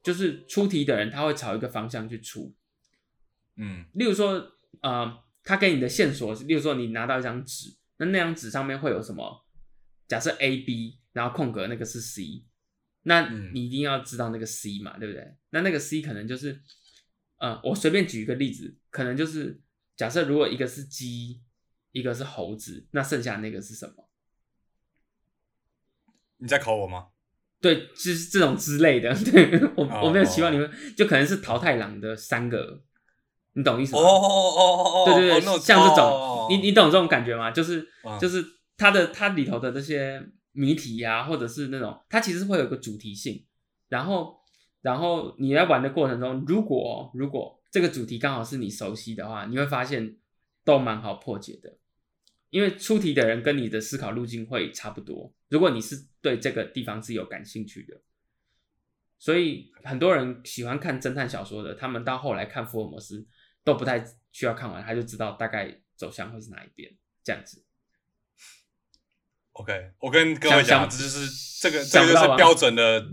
[0.02, 2.54] 就是出题的人他会朝一个方向去出，
[3.56, 9.46] 嗯例如说呃，他给你的线索是，例如说你拿到一张纸，那那张纸上面会有什么？
[10.08, 12.44] 假设 A B，然后空格那个是 C，
[13.02, 15.36] 那嗯你一定要知道那个 C 嘛，对不对？
[15.50, 16.60] 那那个 C 可能就是，
[17.38, 19.60] 呃，我随便举一个例子，可能就是
[19.96, 21.40] 假设如果一个是鸡，
[21.92, 24.08] 一个是猴子，那剩下那个是什么？
[26.38, 27.08] 你在考我吗？
[27.60, 29.14] 对，就是这种之类的。
[29.24, 32.84] 对我哦我没有期望你们，就可能是桃太郎的三个，
[33.56, 34.02] 你懂意思吗？
[34.02, 37.50] 哦哦哦哦哦，对对对，像这种，哦你你懂这种感觉吗？
[37.50, 38.44] 就是、嗯就是
[38.76, 43.46] 它的它里头的这些谜题呀、或者是那种，它其实会有一个主题性，
[43.88, 44.38] 然后
[44.82, 50.16] 然后你在玩的过程中，如果如果这个主题刚好是你熟悉的话，你会发现
[50.62, 51.78] 都蛮好破解的，
[52.50, 55.32] 因为出题的人跟你的思考路径会差不多。
[55.48, 58.00] 如果你是对这个地方是有感兴趣的，
[59.18, 63.26] 所以很多人喜欢看侦探小说的，他们到后来看福尔摩斯
[63.66, 66.88] 都不太需要看完，他就知道大概走向会是哪一边
[67.24, 67.64] 这样子。
[69.54, 71.26] OK，我跟各位讲，这就是
[71.60, 73.04] 这个这个就是标准的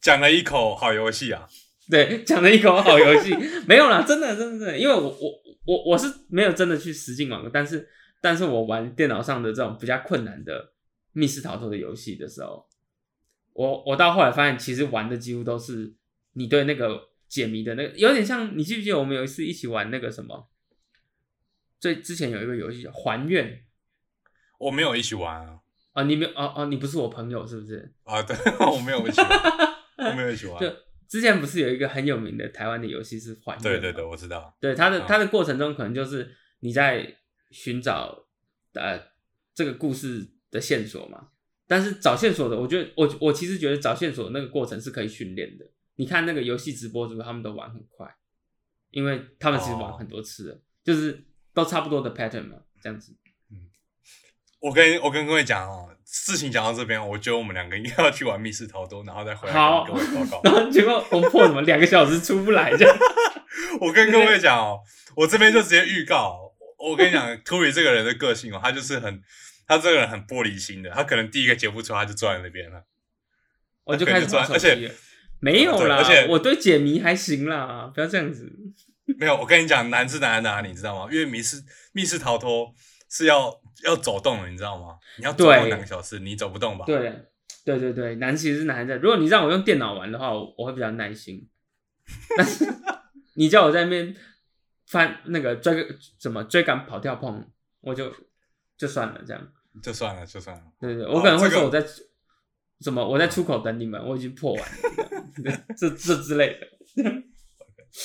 [0.00, 1.48] 讲了一口好游戏啊。
[1.90, 3.34] 对，讲了一口好游戏，
[3.66, 5.32] 没有啦，真的，真的，真的，因为我我
[5.64, 7.88] 我我是没有真的去实境玩过，但是
[8.20, 10.74] 但是我玩电脑上的这种比较困难的
[11.12, 12.68] 密室逃脱的游戏的时候，
[13.52, 15.92] 我我到后来发现，其实玩的几乎都是
[16.34, 20.48] 你对那个解谜的那个，有点像你记不记得我们有一次一起玩那个什么，
[21.78, 23.64] 最之前有一个游戏叫还愿
[24.58, 25.60] 我没有一起玩啊。
[25.92, 27.92] 啊，你没有哦哦，你不是我朋友是不是？
[28.04, 28.36] 啊，对，
[28.72, 29.30] 我没有一起玩，
[30.10, 30.58] 我没有一起玩。
[30.62, 30.72] 就
[31.08, 33.62] 之前不是有一个很有名的台湾的游戏是还愿？
[33.62, 34.56] 对对对，我知道。
[34.60, 37.16] 对它的嗯它的过程中，可能就是你在
[37.50, 38.26] 寻找
[38.74, 39.00] 呃
[39.54, 41.28] 这个故事的线索嘛。
[41.66, 45.66] 但是找线索的，我觉得我我其实觉得找线索那个过程是可以训练的。
[45.98, 48.08] 你看那个游戏直播主，他们都玩很快，
[48.90, 53.16] 因为他们其实玩哦很多次了，就是都差不多的 pattern 嘛，这样子。
[53.50, 53.68] 嗯
[54.60, 60.40] 我跟我跟各位讲哦，事情讲到这边，我觉得我们两个应该要去玩密室逃脱，然后再回来好跟各位报告。
[60.44, 62.96] 然后结果我们破什么两个小时出不来这样。
[63.82, 64.80] 我跟各位讲哦，
[65.16, 69.20] 我这边就直接预告，我跟你讲，图里这个人的个性哦，他就是很，
[69.66, 72.84] 他这个人很玻璃心的，他可能第一个解不出，他就坐在那边了。
[73.82, 74.94] 我就开始玩手而且。
[75.40, 78.50] 没有啦，而且我对解谜还行啦，不要这样子。
[79.18, 81.12] 没有，我跟你讲，难是难在哪里，你知道吗？
[81.12, 82.74] 因为密室密室逃脱
[83.08, 84.98] 是要要走动的，你知道吗？
[85.16, 86.84] 你要走动两个小时，你走不动吧？
[86.84, 87.24] 对，
[87.64, 91.48] 对对对，难其实是难在，如果你让我用电脑玩的话，我我会比较耐心。
[92.36, 92.66] 但是
[93.34, 94.14] 你叫我在那边
[94.86, 97.46] 翻那个追个什么追赶跑跳碰，
[97.80, 98.12] 我就
[98.76, 99.48] 就算了这样。
[99.82, 100.62] 就算了，就算了。
[100.80, 101.80] 对对，我可能会说我在、
[102.80, 106.68] 什么我在出口等你们，我已经破完了这，这这之类的。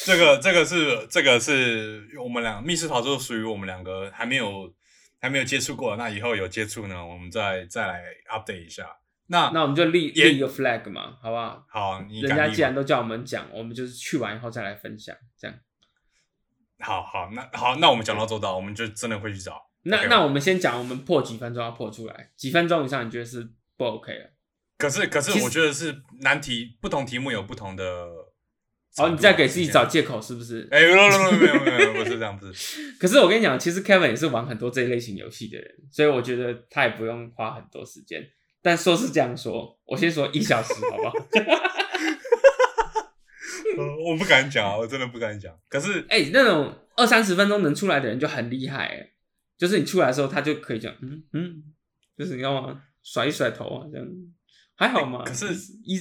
[0.05, 4.73] 这个这个是这个是我们俩密室逃脱属于我们两个还没有
[5.19, 8.87] 还没有接触过，那以后有接触呢，我们再再来 update 一下。
[9.27, 11.65] 那那我们就立立一个 flag 嘛，好不好？
[11.69, 15.57] 好，你人家既然都叫我们讲，我们就是去完以后再来分享，这样。
[16.79, 19.69] 好好，那好，那我们讲到做到，我们就真的会去找。
[19.83, 24.32] 那那我们先讲，我们破几分钟要破出来，几分钟以上你觉得是不 OK 了？
[24.83, 27.83] 可是可是我觉得是难题，不同题目有不同的。
[28.97, 29.85] 哦，你在给自己找。
[29.85, 30.67] 借口是不是？
[30.69, 32.91] 哎，没有没有没有没有不是这样，不是。
[32.99, 38.21] 可是我跟你讲，其实 Kevin 也是玩很多这一类型游戏的人，所以我觉得他也不用花很多时间。
[38.61, 41.13] 但说是这样说，我先说一小时，好不好？
[43.77, 45.57] 呃我不敢讲啊，我真的不敢讲。
[45.69, 49.11] 可是哎、那种二三十分钟能出来的人就很厉害、哎，
[49.57, 51.63] 就是你出来的时候，他就可以讲，嗯嗯，
[52.17, 52.83] 就是你知道吗？
[53.01, 54.07] 甩一甩头啊，这样
[54.87, 55.19] 还好嘛。
[55.19, 55.97] 哎可是一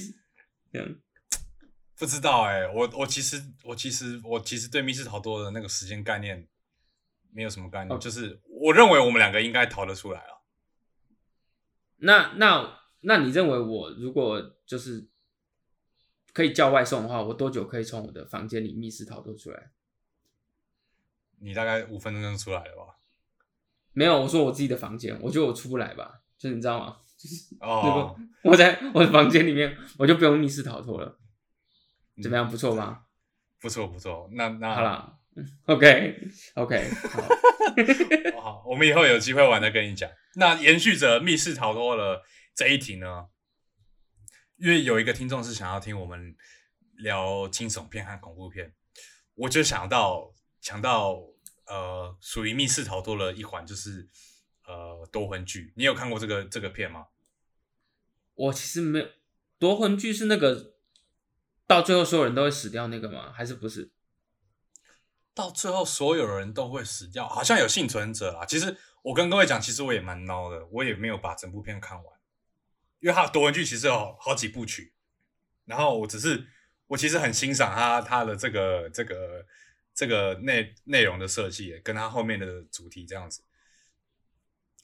[0.71, 0.95] 这样，
[1.97, 6.47] 不知道哎、我我其实我其实我其实对密室逃脱的那个时间概念
[7.31, 10.43] 没有什么概念，哦就是我认为我们两个应该逃得出来啊。
[11.97, 15.07] 那那那你认为我如果就是
[16.33, 19.71] 可以叫外送的话，我多久可以从我的房间里密室逃脱出来？
[21.39, 22.97] 你大概五分钟就出来了吧？
[23.91, 27.01] 没有，我说我自己的房间，我觉得我出不来吧，就是你知道吗？
[27.59, 31.17] 哦， 我在我的房间里面，我就不用密室逃脱了，
[32.21, 32.49] 怎么样？
[32.49, 33.05] 不错吧？
[33.59, 37.21] 不错不错，那那好了嗯，OK OK，好，
[38.35, 40.09] 哦好，我们以后有机会玩再跟你讲。
[40.35, 43.27] 那延续着密室逃脱了这一题呢，
[44.57, 46.35] 因为有一个听众是想要听我们
[46.97, 48.73] 聊惊悚片和恐怖片，
[49.35, 51.17] 我就想到想到
[51.67, 54.07] 呃，属于密室逃脱的一环就是
[54.67, 55.73] 呃夺魂剧。
[55.77, 57.05] 你有看过这个这个片吗？
[58.35, 59.07] 我其实没有
[59.57, 60.73] 夺魂剧是那个
[61.67, 63.31] 到最后所有人都会死掉那个吗？
[63.31, 63.91] 还是不是？
[65.33, 68.45] 到最后所有人都会死掉，好像有幸存者啦。
[68.45, 72.19] 其实我跟各位讲，其实我也蛮孬的，我也没有把整部片看完，
[72.99, 74.93] 因为他夺魂剧其实有好几部曲，
[75.65, 76.45] 然后我只是
[76.85, 79.45] 我其实很欣赏他他的这个这个
[79.95, 83.43] 这个内内容的设计，跟他后面的主题这样子。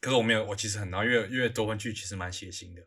[0.01, 2.81] 可是我没有，我其实很孬，因为因为夺魂剧其实蛮血腥的，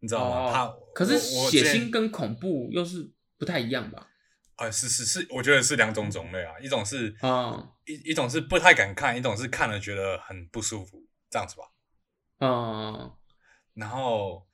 [0.00, 0.52] 你知道吗？
[0.52, 4.08] 它哦可是血腥跟恐怖又是不太一样吧？
[4.56, 12.46] 啊、是是是，我觉得是两种种类啊，一种是啊一一种是不太敢看，一种是看了觉得很不舒服，这样子吧。
[12.46, 13.12] 啊
[13.74, 14.46] 然后，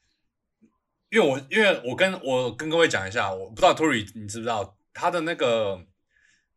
[1.10, 5.86] 因为我因为我跟我跟各位讲一下，我不知道 Tory 你知不知道他的那个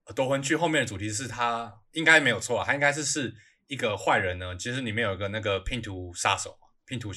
[0.05, 3.35] 呃夺魂剧后面的主题是他应该没有错啊，他应该是是
[3.67, 7.11] 一个坏人呢，其实里面有一个那个拼图杀手嘛，拼图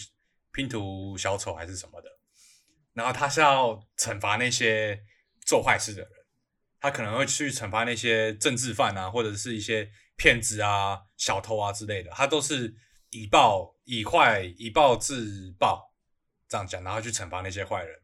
[0.52, 2.08] 拼图小丑还是什么的，
[2.92, 5.00] 然后他是要惩罚那些
[5.46, 6.11] 做坏事的人，
[6.80, 12.74] 他可能会去惩罚那些政治犯啊，或者是一些骗子啊、小偷啊之类的，他都是
[13.11, 15.94] 以暴以坏以暴制暴
[16.48, 17.98] 这样讲，然后去惩罚那些坏人。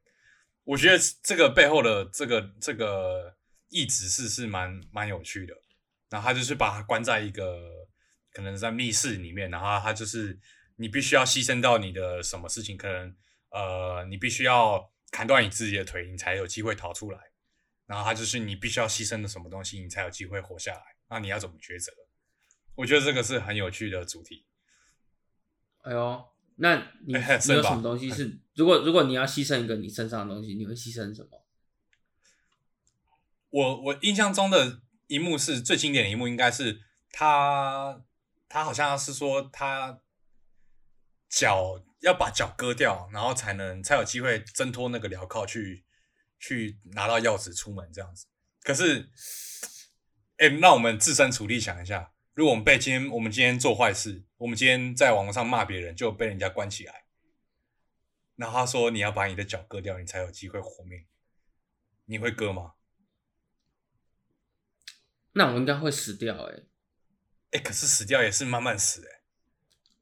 [0.65, 3.37] 我觉得这个背后的这个这个
[3.69, 5.55] 意旨是是蛮蛮有趣的。
[6.11, 7.59] 然后他就是把他关在一个
[8.33, 10.39] 可能在密室里面，然后他就是
[10.77, 13.15] 你必须要牺牲到你的什么事情，可能
[13.51, 17.19] 呃你必须要砍断你自己的腿，你才有机会逃出来。
[17.87, 20.97] 然后他就是你必须要牺牲的什么东西，你才有机会活下来。
[21.09, 21.93] 那你要怎么抉择？
[22.77, 24.47] 我觉得这个是很有趣的主题。
[25.83, 26.25] 哎呦，
[26.57, 28.39] 那你 你有什么东西是？
[28.57, 31.45] 如果如果你要牺牲一个你身上的东西，你会牺牲什么？
[33.51, 34.81] 我我印象中的。
[35.07, 36.81] 一幕是最经典的一幕，应该是
[37.13, 38.03] 他，
[38.49, 40.01] 他好像是说他
[41.35, 45.85] 脚要把脚割掉，然后才能才有机会挣脱那个镣铐去
[46.39, 48.27] 去拿到钥匙出门这样子。
[48.63, 49.11] 可是，
[50.37, 57.05] 哎，那我们自身处地想一下，如果我们被今天我们今天做坏事，我们今天在网络上骂别人，就被人家关起来，
[58.37, 61.05] 然后他说你要把你的脚割掉，你才有机会活命，
[62.05, 62.75] 你会割吗？
[65.33, 66.63] 那我应该会死掉哎，
[67.51, 69.24] 哎，可是死掉也是慢慢死哎，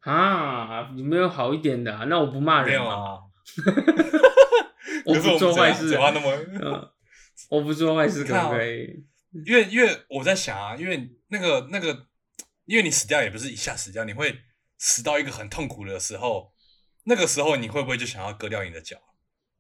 [0.02, 1.92] 啊，有没有好一点的？
[2.06, 3.18] 那我不骂人啊，
[5.06, 6.92] 我不做坏事，嘴巴那么，
[7.48, 9.04] 我不做坏事可不可以？
[9.46, 12.06] 因为因为我在想啊，因为那个那个，
[12.64, 14.40] 因为你死掉也不是一下死掉，你会
[14.78, 16.52] 死到一个很痛苦的时候，
[17.04, 18.96] 那个时候你会不会就想要割掉你的脚？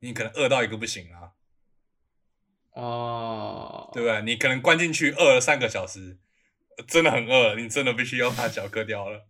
[0.00, 1.32] 你可能饿到一个不行啊。
[2.74, 4.22] 哦，对不对？
[4.22, 6.18] 你可能关进去饿了三个小时，
[6.88, 9.28] 真的很饿，你真的必须要把脚割掉了。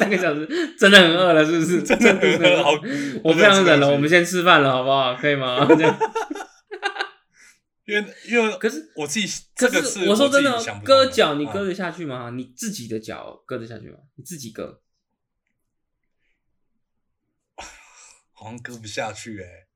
[0.00, 0.46] 三个小时
[0.78, 1.82] 真的很饿了，是不是？
[1.82, 2.70] 真的很饿，好，
[3.22, 5.14] 我不想忍了，我们先吃饭了，好不好？
[5.14, 5.68] 可以吗？
[7.84, 12.30] 因为因为可是我自己，这个是我说真的，割脚你割得下去吗？
[12.30, 13.98] 你自己的脚割得下去吗？
[14.14, 14.80] 你自己割，
[18.32, 19.66] 好像割不下去哎，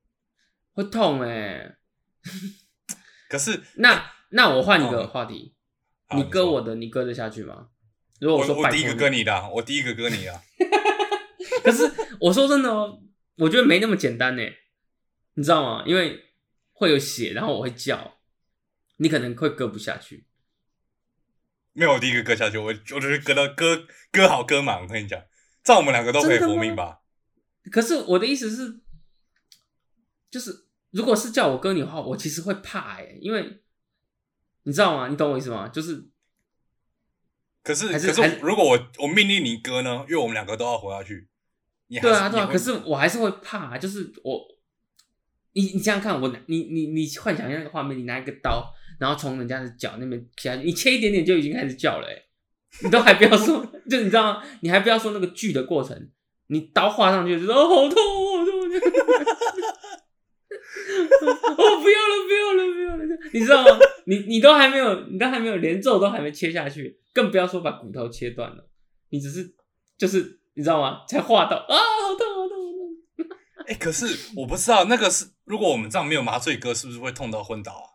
[0.73, 1.75] 会痛哎。
[3.29, 5.53] 可是，那那我换一个话题，
[6.15, 7.67] 你割我的，你割得下去吗？
[8.19, 10.41] 如果我说我第一个割你的，我第一个割你的。
[11.63, 13.01] 可是我说真的哦，
[13.37, 14.43] 我觉得没那么简单呢，
[15.33, 15.83] 你知道吗？
[15.85, 16.23] 因为
[16.73, 18.17] 会有血，然后我会叫，
[18.97, 20.27] 你可能会割不下去。
[21.73, 24.81] 没有，我第一个割下去，我我只是割到割割好割满。
[24.81, 25.21] 我跟你讲，
[25.63, 27.01] 这样我们两个都可以活命吧？
[27.71, 28.79] 可是我的意思是，
[30.29, 30.63] 就是。
[30.91, 33.61] 如果是叫我割你的话，我其实会怕哎，因为
[34.63, 35.09] 你知道吗？
[35.09, 35.67] 你懂我意思吗？
[35.67, 36.07] 就是，
[37.65, 40.05] 可是可是，如果我我命令你哥呢？
[40.07, 41.27] 因为我们两个都要活下去。
[41.89, 42.45] 对啊，对啊。
[42.45, 44.39] 可是我还是会怕，就是我，
[45.53, 52.23] 你你想想看，我你你你幻想一下那个画面，你拿一个刀，然后从人家的脚那边切，你切一点点就已经开始叫了欸，
[52.83, 54.43] 你都还不要说， 就你知道吗？
[54.61, 56.11] 你还不要说那个锯的过程，
[56.49, 58.55] 你刀划上去就说哦好痛好痛。
[61.57, 63.03] 哦，不要了，不要了，不要了！
[63.33, 63.79] 你知道吗？
[64.05, 68.69] 你你都还没有，你都还没有连肉都还没切下去，更不要说把骨头切断了。
[69.09, 69.55] 你只是
[69.97, 71.05] 就是你知道吗？
[71.07, 73.65] 才划到啊，好痛，好痛，好痛！
[73.67, 77.87] 哎，可是我不知道那个是，如果我们这样没有麻醉哥，是不是会痛到昏倒啊？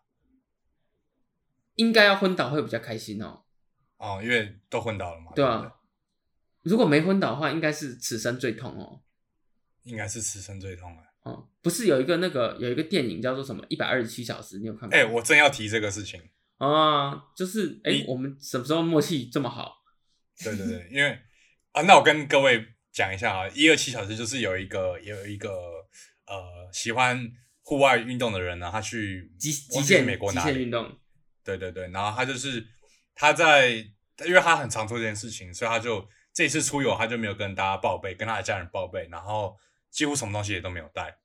[1.77, 3.43] 应该要昏倒会比较开心哦。
[3.99, 5.33] 哦，因为都昏倒了嘛。
[5.35, 5.73] 对啊。
[6.62, 9.01] 如果没昏倒的话，应该是此生最痛哦。
[9.85, 11.05] 应该是此生最痛啊。
[11.22, 14.96] 哦，不是有一个那个有一个电影叫做什么一百二十七小时，你有看过？
[14.96, 16.18] 哎，我正要提这个事情
[16.56, 19.83] 啊，就是哎，我们什么时候默契这么好？
[20.42, 21.18] 对对对，因为
[21.72, 25.50] 啊，那我跟各位讲一下啊，一二七小时就是有一个有一个
[26.27, 30.90] 呃喜欢户外运动的人呢，他去极极限美国极限运动，
[31.44, 32.66] 对对对，然后他就是
[33.14, 33.73] 他在，
[34.27, 39.54] 因为他很常做这件事情，所以他就这次出游他就没有跟大家报备，跟他的家人报备，然后。
[39.91, 41.19] 几乎什么东西也都没有带，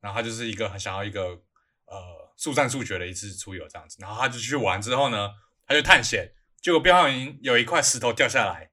[0.00, 1.42] 然后他就是一个很想要一个
[1.86, 5.30] 呃速战速决的一次出游这样子，然后他就去玩之后呢，
[5.66, 8.70] 他就探险，结果边上有一块石头掉下来，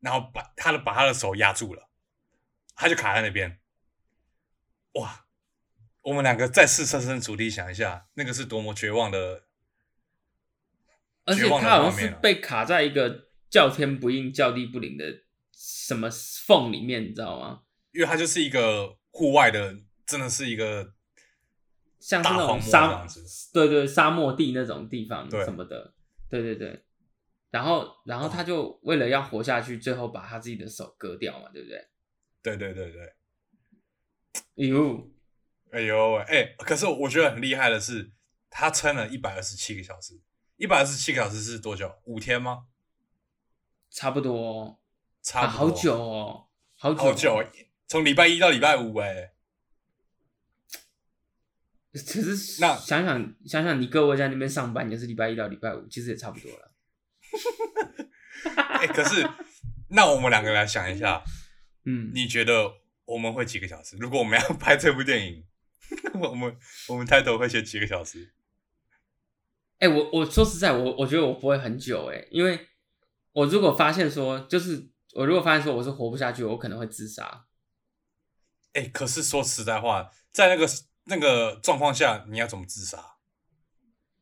[0.00, 1.88] 然后把他的把他的手压住了，
[2.74, 3.60] 他就卡在那边。
[4.94, 5.26] 哇，
[6.02, 9.44] 我们两个再次设身处地想一下，那个是多么绝望的，
[11.24, 15.22] 而且他好像是被卡在一个叫天不应叫地不灵的
[15.52, 17.62] 什么缝里面，你知道吗？
[17.92, 19.76] 因为它就是一个户外的，
[20.06, 20.92] 真的是一个
[21.98, 23.06] 像那种沙，
[23.52, 25.94] 对对，沙漠地那种地方什么的，
[26.28, 26.84] 对对对。
[27.50, 31.88] 然后然后他就为了要活下去，最后把他自己的手割掉嘛，对不对？
[32.42, 33.02] 对对对对。
[34.56, 35.10] 哎呦，
[35.72, 38.12] 哎呦，哎，可是我觉得很厉害的是，
[38.48, 40.20] 他撑了一百二十七个小时。
[40.56, 41.92] 一百二十七个小时是多久？
[42.04, 42.66] 五天吗？
[43.90, 44.80] 差不多，
[45.22, 47.44] 差好久哦，好久，好久，
[47.90, 49.32] 从礼拜一到礼拜五，哎。
[51.92, 56.72] 其实那想想想想，你各位在那边上班也是礼拜一到礼拜五，其实也差不多了。
[58.54, 59.28] 哎， 可是
[59.88, 61.24] 那我们两个来想一下，
[61.84, 62.74] 嗯，你觉得
[63.06, 63.96] 我们会几个小时？
[63.98, 65.44] 如果我们要拍这部电影，
[66.14, 66.56] 我们
[66.90, 68.32] 我们抬头会写几个小时？
[69.80, 72.68] 哎，我我说实在，我我觉得我不会很久，哎，因为
[73.32, 77.46] 我如果发现说，就是我如果发现说我是活不下去，我可能会自杀。
[78.72, 80.66] 哎，可是说实在话，在那个。
[81.04, 83.16] 那个状况下，你要怎么自杀？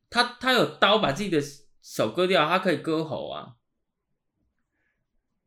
[0.08, 1.38] 他他有刀把自己的
[1.82, 3.56] 手割掉，他可以割喉啊！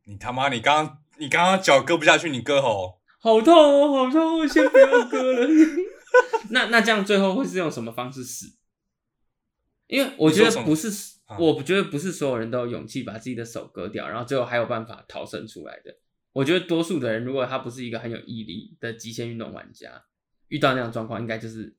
[0.04, 4.42] 你他妈，你刚刚你刚刚脚割不下去，你割喉，好痛哦，好痛！
[4.42, 5.48] 哦先不要割了。
[6.50, 8.54] 那那这样最后会是用什么方式死？
[9.88, 15.96] 因为我觉得不是，我觉得不是所有人都有勇气把自己的手割掉，然后最后还有办法逃生出来的。
[16.32, 20.04] 我觉得多数的人，如果他不是一个很有毅力的极限运动玩家。
[20.48, 21.74] 遇到那样状况，应该就是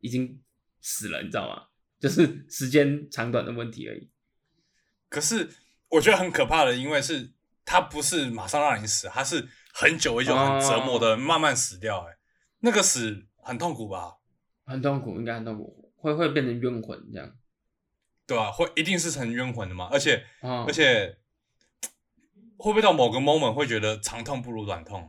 [0.00, 0.40] 已经
[0.80, 1.64] 死了，你知道吗？
[2.00, 4.10] 就是时间长短的问题而已。
[5.10, 5.50] 可是
[5.90, 7.32] 我觉得很可怕的，因为是
[7.66, 12.06] 他不是马上让你死，他是很久很久很折磨的慢慢死掉。
[12.08, 12.16] 哎，
[12.60, 14.16] 那个死很痛苦吧？
[14.64, 17.36] 很痛苦，应该很痛苦，会会变成冤魂这样。
[18.26, 19.90] 对啊，会一定是成冤魂的嘛？
[19.92, 21.18] 而且而且
[22.64, 25.06] 会不会到某个 moment 会觉得长痛不如短痛？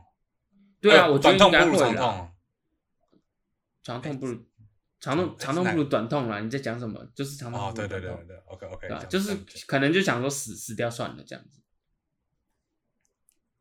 [0.78, 2.30] 对啊，我觉得应该会痛。
[3.82, 4.44] 长痛不如
[5.00, 6.40] 长痛，长痛不如短痛啦！
[6.40, 7.02] 你在讲什么？
[7.14, 7.98] 就是长痛不如短痛。
[7.98, 8.88] 对对对对，OK OK。
[8.88, 9.34] 对就是
[9.66, 11.62] 可能就想说死死掉算了这样子。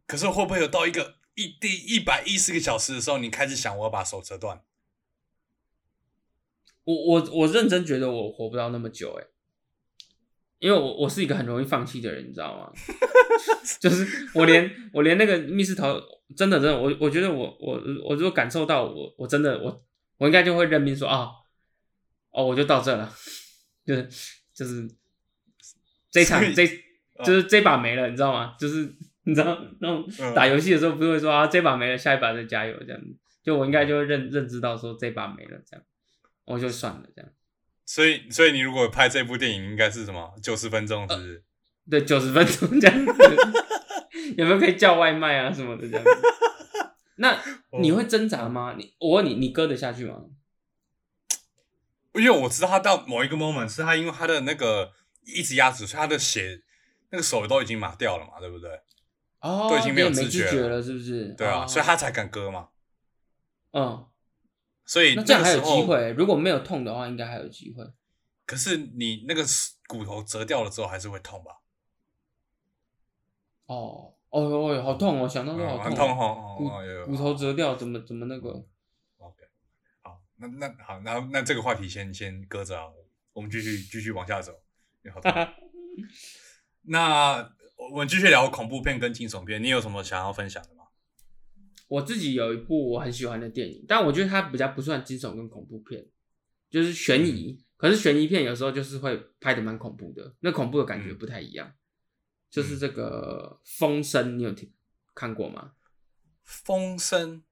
[0.05, 4.61] 可是会不会有到一个一第一百一十个小时的时候，你开始想我要把手折断？
[6.83, 9.25] 我我我认真觉得我活不到那么久哎，
[10.59, 12.71] 因为我我是一个很容易放弃的人，你知道吗？
[13.79, 15.99] 就是我连我连那个密室逃
[16.35, 19.83] 真的真的我我觉得我我我如果感受到我我真的我。
[20.17, 21.27] 我应该就会认命说啊，
[22.31, 23.13] 哦，我就到这了，
[23.85, 24.07] 就是
[24.53, 24.89] 就是
[26.09, 26.65] 这场这
[27.25, 28.55] 就是这把没了，你知道吗？
[28.57, 28.95] 就是
[29.25, 33.13] 你知道那种打游戏的时候不会说啊，这把没了，下一把再加油这样子。
[33.43, 35.85] 就我应该就会认认知到说这把没了这样，
[36.45, 37.29] 我就算了这样。
[37.85, 41.43] 所以所以你如果拍这部电影，应该是什么九十分钟是不是？
[41.89, 43.13] 对，九十分钟这样子。
[44.37, 46.09] 有没有可以叫外卖啊什么的这样子？
[47.17, 47.39] 那
[47.79, 48.75] 你会挣扎吗？
[48.77, 50.21] 你我问你，你割得下去吗？
[52.13, 54.91] 因为我知道他到某一个 moment 是他因为他的那个
[55.25, 56.61] 一直压制，所以他的血
[57.11, 58.69] 那个手都已经麻掉了嘛，对不对？
[59.41, 61.25] 哦，都已经没有知觉了，是不是？
[61.37, 62.69] 对啊，所以他才敢割嘛。
[63.73, 64.05] 嗯，
[64.85, 66.11] 所以那这样还有机会。
[66.11, 67.83] 如果没有痛的话，应该还有机会。
[68.45, 69.43] 可是你那个
[69.87, 71.59] 骨头折掉了之后，还是会痛吧？
[73.65, 74.11] 哦。
[74.29, 75.29] 哦哟，好痛哦！
[75.29, 76.69] 想到都好痛，痛哦，骨
[77.09, 78.49] 骨头折掉，怎么怎么那个
[79.15, 79.43] ？OK，
[80.01, 82.87] 好，那那好，那那这个话题先先搁着啊，
[83.31, 84.51] 我们继续继续往下走。
[85.13, 85.53] 好的，
[86.83, 90.74] 那我们继续聊恐怖片跟惊悚片，你有什么想要分享的吗？
[91.87, 96.05] 我自己有一部我很喜欢的电影，但我觉得它比较不算惊悚跟恐怖片，
[96.69, 97.63] 就是悬疑。
[97.77, 101.73] 可是悬疑片有时候就是会拍的蛮恐怖的，那恐怖的感觉不太一样。
[102.49, 104.71] 就是这个《风声》，你有听
[105.13, 105.73] 看过吗？
[106.43, 107.43] 风声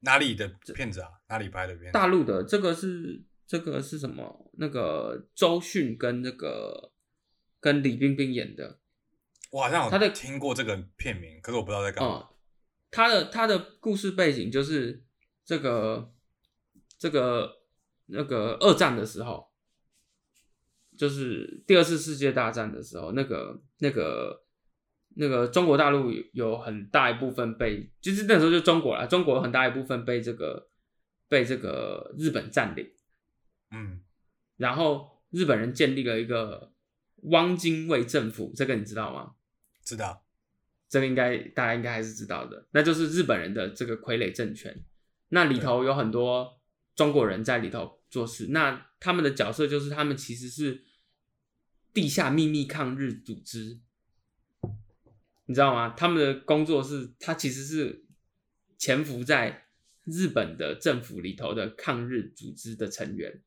[0.00, 1.08] 哪里的片子啊？
[1.28, 1.90] 哪里拍的片？
[1.92, 2.44] 大陆的。
[2.44, 4.52] 这个是这个是什么？
[4.58, 6.92] 那个周迅跟那个
[7.58, 8.78] 跟李冰冰演的。
[9.50, 12.28] 我好像他的听过这个片名，可是我不知道在干嘛。
[12.94, 15.02] 他的他的故事背景就是
[15.44, 16.12] 这个
[16.98, 17.52] 这个
[18.06, 19.52] 那个二战的时候。
[20.96, 24.44] 就是第二次世界大战的时候，那个、那个、
[25.16, 30.68] 那个中国大陆有很大一部分被，就是那时候就中国啦，中国很大一部分被这个
[31.28, 32.88] 被这个日本占领，
[33.72, 34.04] 嗯，
[34.56, 36.72] 然后日本人建立了一个
[37.24, 39.34] 汪精卫政府，这个你知道吗？
[39.84, 40.23] 知道，
[40.88, 44.84] 这个应该大家应该还是知道的，那就是日本人的这个傀儡政权，
[45.28, 46.60] 那里头有很多
[46.94, 48.02] 中国人在里头。
[48.14, 50.84] 做事，那他们的角色就是他们其实是
[51.92, 53.80] 地下秘密抗日组织，
[55.46, 55.94] 你知道吗？
[55.96, 58.04] 他们的工作是，他其实是
[58.78, 59.66] 潜伏在
[60.04, 63.42] 日本的政府里头的抗日组织的成员。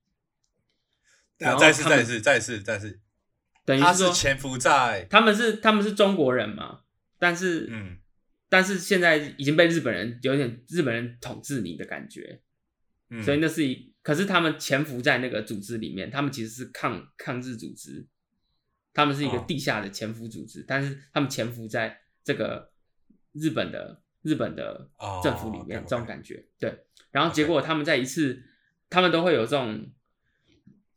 [1.37, 2.99] 再次，再次，再次，再次，
[3.63, 6.81] 等于说是潜伏在他们是他们是中国人嘛，
[7.17, 7.97] 但是嗯。
[8.49, 12.41] 但是现在已经被日本人有点日本人统治你的感觉，
[13.09, 18.07] 嗯，所以那是一，可是他们潜伏在那个组织里面，他们其实是抗抗日组织，
[18.93, 19.45] 他们是一个哦。
[19.45, 22.71] 地下的潜伏组织，但是他们潜伏在这个
[23.33, 26.47] 日本的日本的哦政府里面这种感觉。
[26.57, 28.41] 对，然后结果他们在一次，
[28.89, 29.91] 他们都会有这种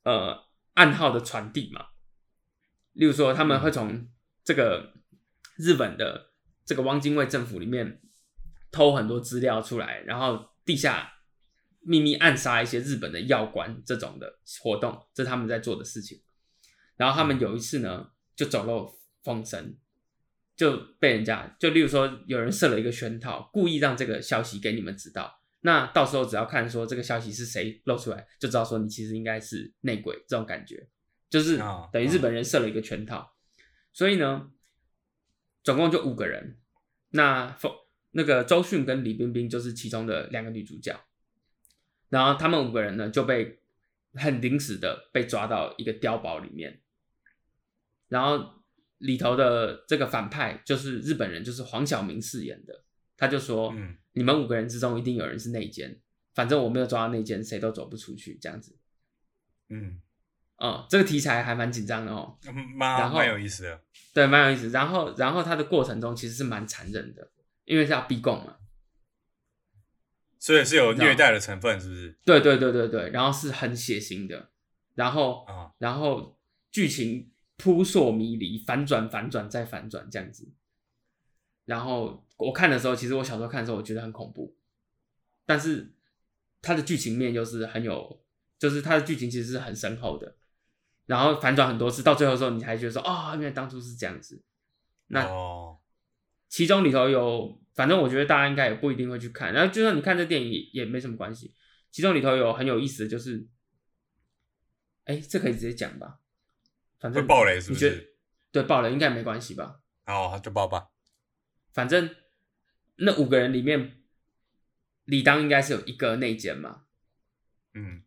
[0.05, 0.39] 呃
[0.75, 1.87] 暗号的传递嘛，
[2.93, 3.61] 例如说他们嗯。
[3.61, 4.09] 会从
[4.45, 5.00] 这个
[5.61, 6.33] 日本的
[6.65, 8.01] 这个汪精卫政府里面
[8.71, 11.13] 偷很多资料出来，然后地下
[11.81, 16.23] 秘密暗杀一些日本的要官这种的活动，这是他们在做的事情。
[16.97, 18.91] 然后他们有一次呢，就走漏
[19.23, 19.77] 风声，
[20.57, 25.41] 就被人家就例如说有人设了一个圈套，故意让这个消息给你们知道。
[25.63, 30.89] 那到时候只要看说这个消息是谁露出来，就知道说你其实应该是内鬼这种感觉，
[31.29, 33.35] 就是啊等于日本人设了一个圈套。
[33.93, 34.51] 所以呢，
[35.63, 36.57] 总共就五个人。
[37.11, 37.73] 那风
[38.13, 40.99] 那个周迅跟李冰冰就是其中的两个女主角，
[42.09, 43.61] 然后他们五个人呢就被
[44.15, 46.81] 很临时的被抓到一个碉堡里面，
[48.09, 48.63] 然后
[48.99, 52.85] 里头的这个反派就是日本人，就是黄晓明饰演的，
[53.17, 56.01] 他就说，嗯你们五个人之中一定有人是内奸，
[56.35, 58.77] 反正我没有抓到内奸，谁都走不出去，这样子。
[59.69, 60.01] 嗯，
[60.63, 62.39] 嗯，这个题材还蛮紧张的哦。
[62.47, 63.81] 嗯蛮蛮有意思的。
[64.13, 64.69] 对，蛮有意思。
[64.69, 67.31] 然后，然后它的过程中其实是蛮残忍的，
[67.65, 68.57] 因为是要逼供嘛。
[70.39, 72.19] 所以是有虐待的成分，是不是？
[72.25, 74.51] 对对对对对，然后是很血腥的，
[74.95, 76.39] 然后啊，然后
[76.71, 80.53] 剧情扑朔迷离，反转反转再反转这样子。
[81.65, 84.57] 然后我看的时候，其实我小时候看的时候，我觉得很恐怖，
[85.47, 85.95] 但是
[86.61, 88.23] 它的剧情面又是很有，
[88.59, 90.37] 就是它的剧情其实是很深厚的。
[91.11, 94.41] 然后反转很多次，到最后的时候，你还觉得说，哦，原来当初是这样子。
[95.09, 95.81] 那哦，
[96.49, 101.53] 其中里头有，反正我觉得大家应该也不一定会去看，然后就算你看这电影也也没什么关系。
[101.91, 103.45] 其中里头有很有意思的就是，
[105.07, 106.21] 哎，这可以直接讲吧？
[107.01, 108.15] 反正会爆雷是不是？
[108.53, 109.81] 对，爆雷应该没关系吧？
[110.05, 110.91] 好，就爆吧。
[111.73, 112.15] 反正
[112.95, 114.01] 那五个人里面，
[115.07, 116.85] 理当应该是有一个内奸嘛，
[117.75, 118.05] 嗯，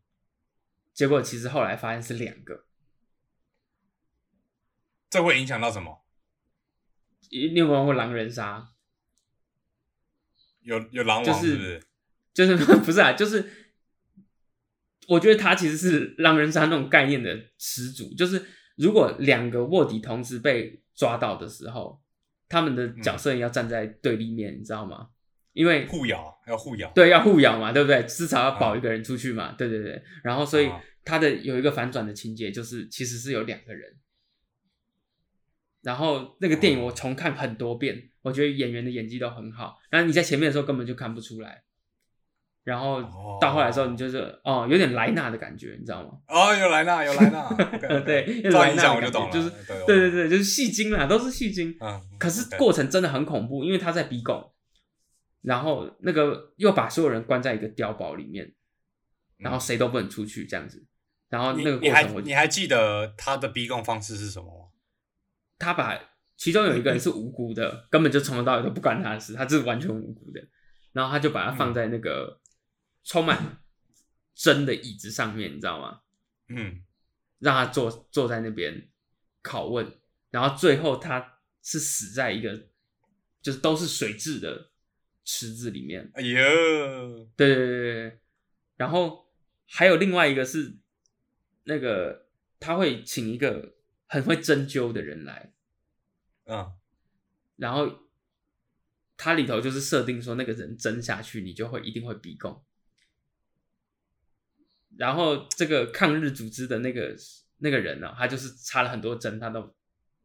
[0.93, 2.63] 结果其实后来发现是两个。
[5.13, 6.03] 这会影响到什么？
[7.29, 8.67] 你你有没有玩过狼人杀？
[10.61, 11.83] 有有狼就是王是不是？
[12.33, 13.13] 就是 不是啊？
[13.13, 13.47] 就是
[15.07, 18.11] 我觉得他其实是狼人杀那种概念的始祖。
[18.15, 18.43] 就是
[18.75, 22.01] 如果两个卧底同时被抓到的时候，
[22.49, 25.09] 他们的角色要站在对立面，你知道吗？
[25.51, 26.91] 因为互咬要互咬。
[26.95, 28.01] 对要互咬嘛，对不对？
[28.03, 30.03] 至少要保一个人出去嘛，对对对。
[30.23, 33.95] 然后所以啊他的有一个反转的情节，就是其实是有两个人。
[35.83, 39.77] 然后那个电影我重看很多遍，我觉得演员的演技都很好。
[39.89, 41.61] 然后你在前面的时候根本就看不出来，
[42.63, 46.11] 然后哦到后来的时候，你就是哦，有点莱纳的感觉，你知道吗？
[46.29, 47.49] 哦，有莱纳，有莱纳。
[48.05, 49.31] 对这样一讲莱纳我就懂了。
[49.31, 51.75] 就是对对对对，就是戏精啦，都是戏精。
[51.81, 54.53] 嗯，可是过程真的很恐怖，因为他在逼供，
[55.41, 58.53] 然后那个又把所有人关在一个碉堡里面，
[59.37, 60.85] 然后谁都不能出去这样子。
[61.27, 64.69] 然后那个嗯你你还过程我你还记得他的逼供方式是什么吗？
[65.63, 65.97] 他把
[66.35, 70.41] 其中有一个人是无辜的，根本就从头到尾都不关他的事，他是完全无辜的。
[70.91, 72.39] 然后他就把他放在那个
[73.03, 73.57] 充满
[74.35, 76.01] 针的椅子上面，你知道吗？
[76.49, 76.83] 嗯，
[77.39, 78.89] 让他坐坐在那边
[79.41, 79.91] 拷问，
[80.29, 82.67] 然后最后他是死在一个
[83.41, 84.69] 就是都是水质的
[85.23, 86.11] 池子里面。
[86.13, 88.19] 哎呦，对对对对对，
[88.75, 89.25] 然后
[89.67, 90.75] 还有另外一个是
[91.63, 92.27] 那个
[92.59, 93.75] 他会请一个
[94.07, 95.52] 很会针灸的人来，
[96.45, 96.73] 嗯，
[97.55, 98.07] 然后
[99.15, 102.63] 它里头就是设定说那个人针下去，你就会一定会逼供。
[104.97, 107.15] 然后这个抗日组织的那个
[107.57, 109.73] 那个人呢、他就是插了很多针，他都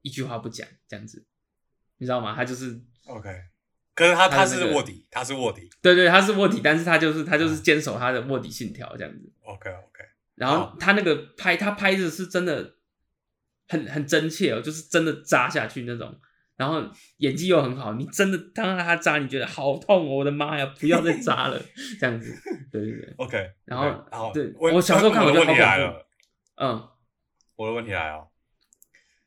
[0.03, 1.25] 一句话不讲，这样子，
[1.99, 2.35] 你知道吗？
[2.35, 3.45] 他就是 OK，
[3.95, 5.71] 可是他他是卧底，他是卧底。
[5.81, 9.33] 对对，他是卧底，但是他就是他就是坚守他的卧底信条这样子。
[9.41, 10.05] OK OK，
[10.35, 12.77] 然后他那个拍，他拍的是真的
[13.69, 16.21] 很很真切哦，就是真的扎下去那种。
[16.57, 16.83] 然后
[17.19, 20.17] 演技又很好，你真的当他扎，你觉得好痛哦！
[20.17, 21.63] 我的妈呀，不要再扎了，
[22.01, 22.35] 这样子。
[22.73, 26.09] 对对对，OK，然后后对我我小时候看我的我就好问题来恐怖了，
[26.57, 26.89] 嗯
[27.55, 28.33] 我的问题来了，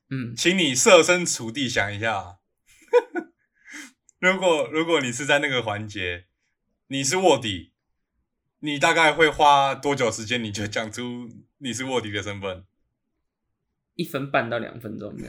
[0.10, 2.40] 嗯，请你设身处地想一下，
[4.20, 6.26] 如果如果你是在那个环节，
[6.88, 7.72] 你是卧底，
[8.60, 10.44] 你大概会花多久时间？
[10.44, 11.30] 你就讲出
[11.60, 12.66] 你是卧底的身份？
[14.02, 15.14] 一分半到两分钟。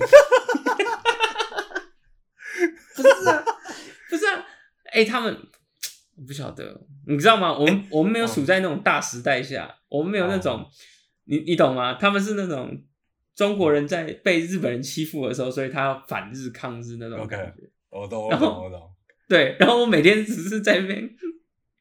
[2.95, 3.45] 不是啊，
[4.11, 4.45] 不是啊，
[4.93, 5.37] 哎，他们
[6.17, 7.53] 我不晓得，你知道吗？
[7.53, 10.67] 我们我们没有处在那种大时代下，我们没有那种，
[11.25, 11.95] 你你懂吗？
[11.95, 12.83] 他们是那种
[13.35, 17.63] 中国人在被日本人欺负的时候，所以他要反日抗日那种感觉。
[17.91, 18.91] 我懂，我懂，我懂。
[19.29, 21.11] 对，然后我每天只是在那边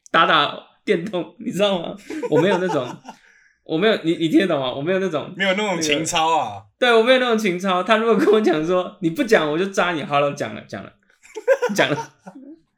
[0.10, 1.96] 打打电动，你知道吗？
[2.30, 2.88] 我没有那种，
[3.64, 4.74] 我没有你你听得懂吗？
[4.74, 6.64] 我没有那种，没有那种情操啊。
[6.80, 7.84] 对，我没有那种情操。
[7.84, 10.92] 他如果跟我讲说你不讲我就扎你，好了，讲了讲了
[11.76, 12.14] 讲了，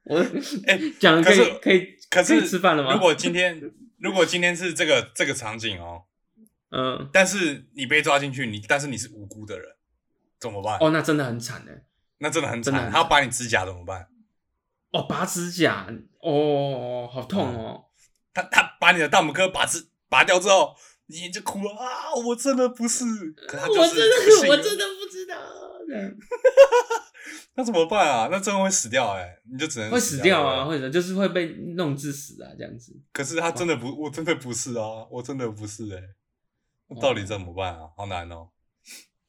[0.03, 0.19] 我
[0.67, 2.93] 哎讲了可以可以可是吃饭了吗？
[2.93, 3.61] 如果今天
[3.99, 6.03] 如果今天是这个这个场景哦，
[6.71, 9.67] 嗯，但是你被抓进去，你但是你是无辜的人，
[10.39, 10.77] 怎么办？
[10.79, 11.83] 哦，那真的很惨哎。
[12.19, 14.07] 那真的很惨，他要拔你指甲怎么办？
[14.91, 15.87] 哦，拔指甲，
[16.21, 17.85] 哦，好痛哦！
[18.33, 20.75] 他他把你的大拇哥拔指拔掉之后，
[21.07, 22.13] 你就哭了啊！
[22.13, 25.35] 我真的不是，我真的我真的不知道。
[27.55, 28.29] 那怎么办啊？
[28.31, 29.39] 那真的会死掉哎！
[29.51, 32.95] 你就只能会死掉啊，或者就是会被弄致死啊，这样子。
[33.11, 35.99] 可是他真的不，我真的不是啊，我真的不是哎，
[37.01, 37.89] 到底怎么办啊？
[37.97, 38.49] 好难哦！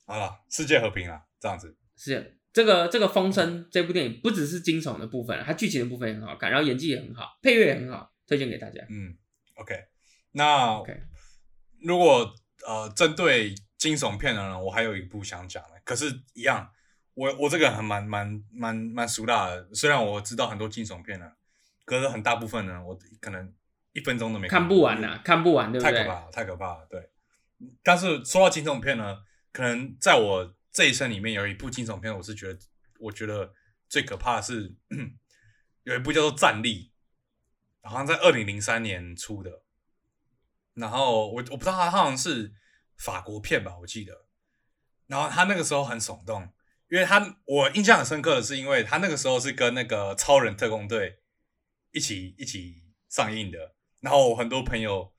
[0.05, 2.39] 好了，世界和平啊，这样子是。
[2.53, 8.81] 这个这个《风声》这部电影不只是惊悚的部分，它剧情的部分也很好看，然后演技也很好，配乐也很好，推荐给大家。
[8.89, 9.17] 嗯
[9.57, 9.75] ，OK，
[10.37, 10.83] 那
[11.81, 12.35] 如果
[12.67, 16.69] 呃针对惊悚片的呢，我还有一部想讲的，可是，一样，
[17.15, 21.33] 我我这个人还蛮蛮蛮蛮俗辣的，虽然我知道很多惊悚片呢，
[21.85, 23.55] 可是很大部分呢，我可能
[23.93, 25.93] 一分钟都没看不完呐，看不完，对不对？
[25.93, 27.11] 太可怕了，太可怕了，对。
[27.85, 29.19] 但是说到惊悚片呢，
[29.53, 32.59] 可能在我这一生里面有一部惊悚片，我是觉得，
[32.99, 33.53] 我觉得
[33.89, 34.75] 最可怕的是
[35.85, 36.91] 有一部叫做《战力》，
[37.89, 39.64] 好像在二零零三年出的。
[40.75, 42.53] 然后我我不知道他好像是
[42.97, 44.27] 法国片吧，我记得。
[45.07, 46.43] 然后他那个时候很耸动，
[46.91, 51.11] 因为他我印象很深刻的是，因为他那个时候是跟那个《超人特工队》
[51.93, 53.75] 一起一起上映的。
[54.01, 55.13] 然后我很多朋友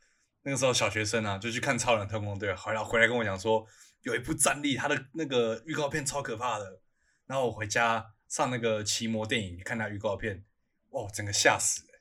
[0.44, 3.68] 那个时候小学生啊，就去看《超人特工队》，回来回来跟我讲说。
[4.06, 6.80] 有一部战力，他的那个预告片超可怕的。
[7.26, 10.46] 然后我回家上那个奇摩电影看他预告片，
[10.92, 12.00] 哦，整个吓死了，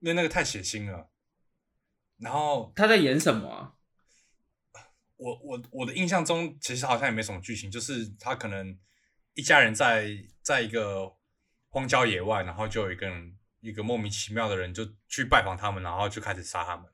[0.00, 1.08] 因为那个太血腥了。
[2.18, 3.74] 然后他在演什么啊？
[5.16, 8.78] 我我我的印象中其实好像也没什么剧情，就是他可能
[9.34, 10.08] 一家人在
[10.42, 11.16] 在一个
[11.68, 16.86] 荒郊野外，然后就有一个人一个莫名其妙的人就去拜访他们，然后就开始杀他们，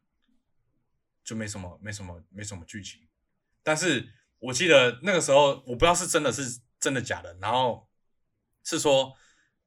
[1.25, 3.09] 就没什么没什么没什么剧情，
[3.63, 4.13] 但是。
[4.45, 7.89] 我记得那个时候，我不知道是真的是真的假的，然后
[8.65, 9.17] 是说，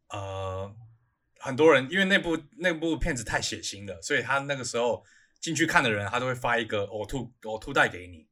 [0.09, 0.75] 呃，
[1.39, 5.01] 很多人因为那部那部片子太血腥了，所以他那个时候
[5.39, 8.27] 进去看的人，他都会发一个呕吐呕吐袋给你。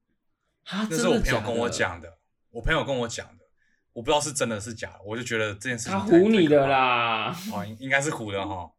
[0.72, 3.46] 那是我朋友跟我讲的，我朋友跟我讲的，
[3.94, 8.72] 我不知道是真的是假的，我就觉得这件事情他唬你的啦，哦，应该是唬的哈，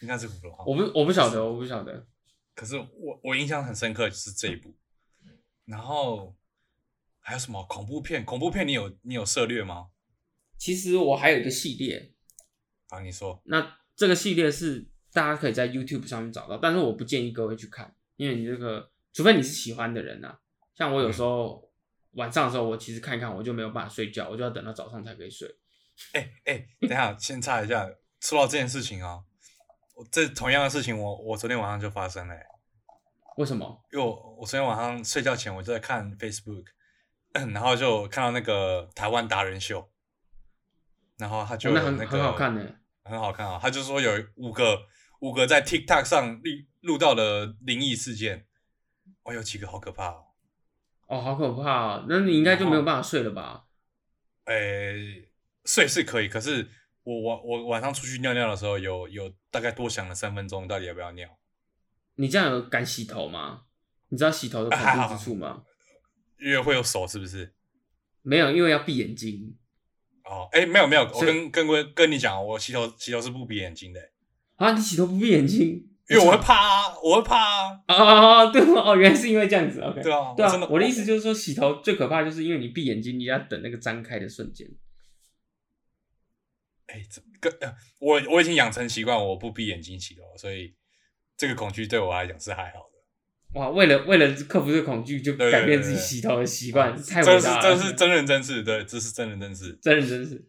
[0.00, 0.48] 应该是唬的。
[0.66, 2.06] 我不我不晓得，我不晓得。
[2.54, 4.74] 可是我我印象很深刻就是这一部，
[5.64, 6.36] 然后。
[7.24, 8.24] 还有什么恐怖片？
[8.24, 9.90] 恐怖片你有你有涉猎吗？
[10.58, 12.14] 其实我还有一个系列，
[12.88, 13.40] 啊，你说。
[13.44, 20.38] 那这个系列是大家可以在 YouTube 上面找到，但是我不建议各位去看，因为你这个，除非你是喜欢的人呐。
[20.74, 21.70] 像我有时候
[22.12, 25.48] 晚上的时候，我其实看一看，我就没有办法睡觉，我就要等到早上才可以睡。
[26.14, 27.88] 哎哎，等下 先插一下，
[28.20, 29.20] 说到这件事情啊，
[30.10, 32.34] 这同样的事情，我我昨天晚上就发生了。
[33.36, 33.82] 为什么？
[33.92, 36.64] 因为我我昨天晚上睡觉前我就在看 Facebook。
[37.54, 39.90] 然后就看到那个台湾达人秀，
[41.16, 42.62] 然后他就那很很好看呢，
[43.04, 43.58] 很好看啊！
[43.58, 44.78] 他就说有五个
[45.22, 46.50] 五个在 TikTok 上录
[46.80, 48.44] 录到的灵异事件，
[49.22, 50.24] 哦，有几个好可怕哦！
[51.06, 52.04] 哦，好可怕！
[52.08, 53.66] 那你应该就没有办法睡了吧？
[54.46, 55.30] 诶，
[55.64, 56.68] 睡是可以，可是
[57.04, 61.38] 我我我晚上出去尿尿的时候，有有大概多想了三分钟，到底要不要尿？
[62.16, 63.66] 你这样有敢洗头吗？
[64.08, 65.62] 你知道洗头的恐怖之处吗？
[66.40, 67.54] 因为会有手是不是？
[68.22, 69.56] 没有，因为要闭眼睛。
[70.24, 74.11] 哦，哎，没有没有，我跟跟跟跟你讲，我洗头洗头是不闭眼睛的。
[74.62, 75.88] 啊，你洗头不闭眼睛？
[76.08, 77.82] 因为我会怕啊，我会怕啊。
[77.86, 79.80] 啊，对哦，原来是因为这样子。
[79.80, 80.68] OK，对啊，对啊。
[80.70, 84.68] 我的意思就是说，洗头最可怕就是因为你闭眼睛，你要等那个张开的瞬间。
[86.86, 90.74] 哎，这个我我已经养成习惯，我不闭眼睛洗头，所以
[91.36, 93.58] 这个恐惧对我来讲是还好的。
[93.58, 93.68] 哇！
[93.68, 97.62] 为了为了克服这个恐惧，就改变自己洗头的习惯，太伟大了。
[97.62, 100.46] 这是这是真人真事，对，这是真人真事，真人真事。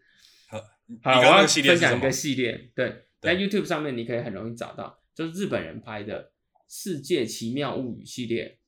[0.48, 0.58] 好，
[1.02, 6.26] 好，我要分享一个系列，对，在 YouTube 上面你可以很容易找到，就是日本人拍的
[6.68, 8.60] 《世界奇妙物语》系列。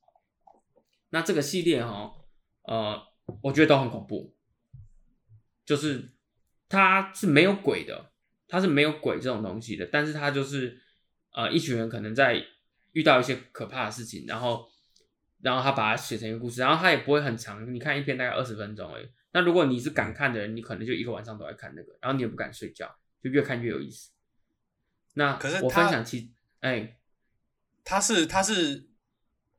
[1.10, 2.14] 那这个系列哈，
[2.64, 3.02] 呃，
[3.44, 4.34] 我觉得都很恐怖。
[5.66, 6.14] 就是
[6.70, 8.12] 它是没有鬼的，
[8.48, 10.80] 它是没有鬼这种东西的，但是它就是
[11.34, 12.42] 呃一群人可能在
[12.94, 14.70] 遇到一些可怕的事情，然后
[15.42, 19.08] 然后他把它写成一个故事，然后它也不会很长，你看一篇大概二十分钟而已。
[19.34, 22.88] 那如果你是敢看的人，你可能就一个晚上都在看那个，然后你也不敢睡觉，
[23.22, 24.12] 就越看越有意思。
[25.16, 26.98] 那可是我分它享其哎，
[27.84, 28.88] 他是他是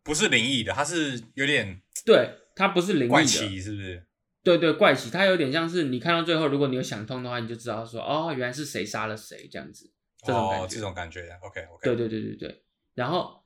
[0.03, 0.73] 不是灵异的？
[0.73, 4.07] 他是有点对，他不是灵异的，怪奇，是不是？
[4.43, 9.91] 对对，怪奇，他有点像是你看到最后，如果你有想通的话，你就知道说，哦，原来是谁杀了谁这样子，
[10.23, 10.75] 这种感哦，觉。
[10.75, 11.29] 这种感觉。
[11.43, 11.81] OK OK。
[11.83, 12.65] 对对对对对。
[12.95, 13.45] 然后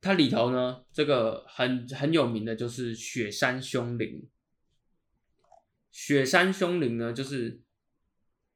[0.00, 4.28] 它里头呢，这个很很有名的就是雪山凶灵。
[5.90, 7.60] 雪山凶灵呢，就是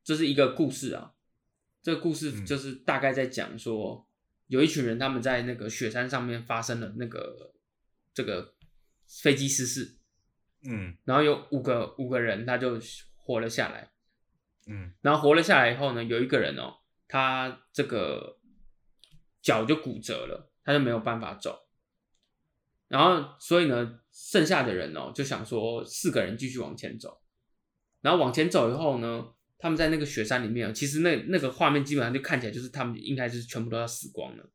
[0.03, 1.13] 这是一个故事啊。
[1.87, 4.05] 这个故事嗯就是大概在讲说，
[4.49, 7.55] 有一群人他们在那个雪山上面发生了那个
[8.13, 8.57] 这个
[9.07, 9.97] 飞机失事，
[10.65, 12.77] 嗯然后有五个五个人他就
[13.15, 13.93] 活了下来。
[14.67, 16.75] 嗯然后活了下来以后呢，有一个人哦，
[17.07, 18.41] 他这个
[19.41, 21.69] 脚就骨折了，他就没有办法走。
[22.89, 27.21] 然后所以呢，剩下的人哦就想说四个人继续往前走，
[28.01, 29.29] 然后往前走以后呢，
[29.59, 34.51] 他们在那个雪山里面哦，其实那那个画面基本上就看起来就是他们应该是全部都要死光了。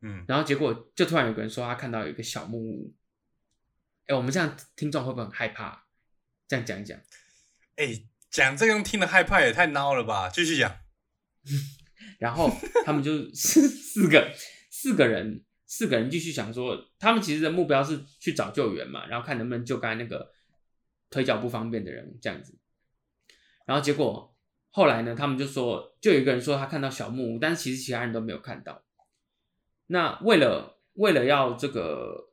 [0.00, 2.94] 嗯，然后结果就突然有个人说他看到有一个小木屋，
[4.06, 5.84] 哎，我们这样听众会不会很害怕？
[6.48, 6.98] 这样讲一讲。
[7.76, 10.28] 哎，讲这个用听的害怕也太孬了吧？
[10.28, 10.78] 继续讲。
[12.18, 12.50] 然后
[12.84, 14.32] 他们就四四个
[14.70, 20.32] 四个人四个人继续想说，他们其实的目标是去找救援嘛，然后看能不能救刚才那个
[21.10, 22.58] 腿脚不方便的人这样子。
[23.72, 24.36] 然后结果
[24.68, 28.82] 后来呢，他们就说，就有一个人说他看到小木屋，但是其实其他人都没有看到。
[29.86, 32.28] 那为了为了要这个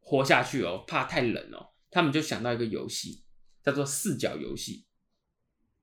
[0.00, 3.24] 活下去哦，怕太冷哦，他们就想到一个游戏，
[3.62, 4.84] 叫做四角游戏。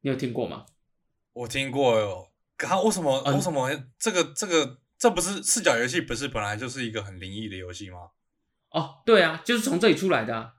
[0.01, 0.67] 你有听过吗？
[1.33, 3.67] 我听过哟，可他为什么嗯为什么
[3.97, 6.01] 这个这个这不是四角游戏？
[6.01, 8.11] 不是本来就是一个很灵异的游戏吗？
[8.69, 10.53] 哦，对啊，就是从这里出来的、啊。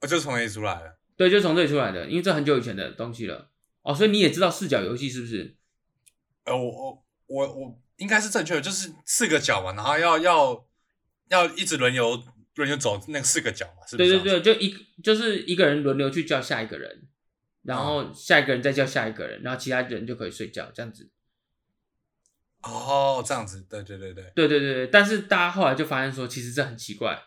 [0.00, 1.00] 我就从那里出来了。
[1.22, 3.50] 对，就从这里出来的，因为这很久以前的东西了。
[3.82, 5.56] 哦，所以你也知道四角游戏是不是？
[6.44, 10.68] 呃，我我我我应该是正确的，就是四个角嘛，然后要要
[11.28, 12.24] 要一直轮流
[12.56, 14.18] 轮流走那四个角嘛，是不是？
[14.18, 14.40] 对对。
[14.40, 17.06] 对，就一就是一个人轮流去叫下一个人，
[17.62, 21.08] 然后下一个人再叫下一个人，然后其他人就可以睡觉，这样子。
[22.62, 24.32] 哦，这样子，对对对对。
[24.34, 27.22] 对对对对，但是大家后来就发现说，其实这很奇怪，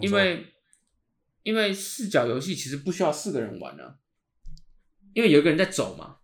[0.00, 0.54] 因为
[1.46, 3.98] 因为四角游戏其实不需要四个人玩啊，
[5.14, 6.16] 因为有一个人在走嘛，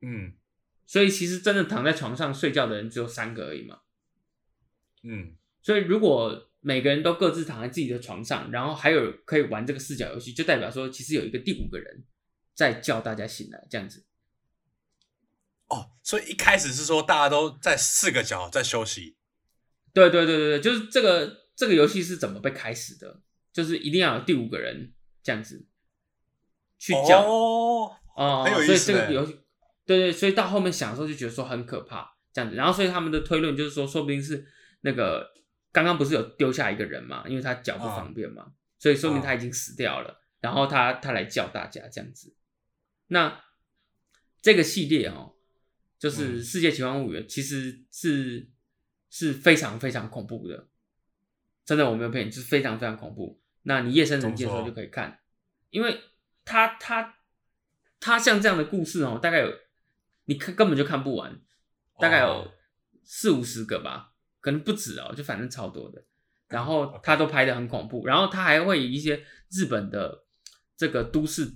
[0.00, 0.34] 嗯
[0.86, 3.80] 所以其实真的躺在床上睡觉的人只有三个而已嘛。
[5.02, 12.04] 嗯所以如果每个人都各自躺在自己的床上，然后还有可以玩这个四角游戏，就代表说其实有一个第五个人
[12.54, 14.06] 在叫大家醒来，这样子。
[15.66, 19.16] 哦，所以一开始是说大家都在四个角在休息。
[19.92, 23.20] 对对对对对，就是这个这个游戏是怎么被开始的？
[23.52, 24.92] 就是一定要有第五个人
[25.22, 25.66] 这样子
[26.78, 27.22] 去叫。
[28.18, 29.38] 哦，所以这个游戏，
[29.86, 34.44] 对对，所以到后面想的时候就觉得说很可怕这样子，然后所以他们的推论就是说，说不定是
[34.80, 35.32] 那个
[35.70, 42.34] 刚刚不是有丢下一个人嘛，因为他脚不方便嘛，所以说明他已经死掉了，然后他他来叫大家这样子。
[43.06, 43.40] 那
[44.42, 45.36] 这个系列哦，
[45.96, 48.50] 就是嗯《世界奇幻物语》，其实是
[49.10, 50.66] 是非常非常恐怖的，
[51.68, 53.38] 真的我没有骗你，就是非常非常恐怖。
[53.64, 55.20] 那你夜深人静的时候就可以看，
[55.68, 56.00] 因为
[56.42, 57.16] 他他
[58.00, 59.52] 他像这样的故事哦，大概有
[60.24, 61.38] 你看根本就看不完，
[62.00, 62.52] 大概有哦
[63.04, 66.02] 四五十个吧，可能不止哦，就反正超多的。
[66.48, 70.24] 然后他都拍的很恐怖，然后他还会以一些日本的
[70.74, 71.52] 这个都市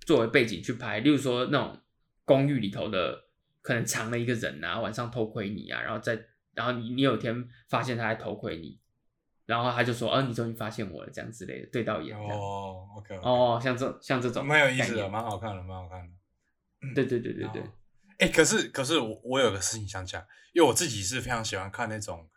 [0.00, 1.80] 作为背景去拍，例如说那种
[2.26, 3.24] 公寓里头的
[3.62, 6.22] 可能藏了一个人啊，晚上偷窥你啊，然后再
[6.52, 8.78] 然后你你有一天发现他在偷窥你，
[9.48, 12.14] 然后他就说，哦，你终于发现我了，这样之类的，对到眼。
[12.18, 16.94] 哦，OK，哦，像这像这种蛮有意思的，蛮好看的，蛮好看的。
[16.94, 17.64] 对对对对对，哦
[18.18, 20.22] 哎、可是可是我我有个事情想讲，
[20.52, 22.28] 因为我自己是非常喜欢看那种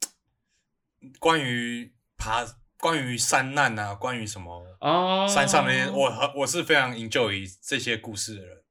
[1.20, 2.42] 关于爬、
[2.78, 8.62] 关于山难啊、关于什么哦，山上的那些，我很我是非常 enjoy 这些故事的人。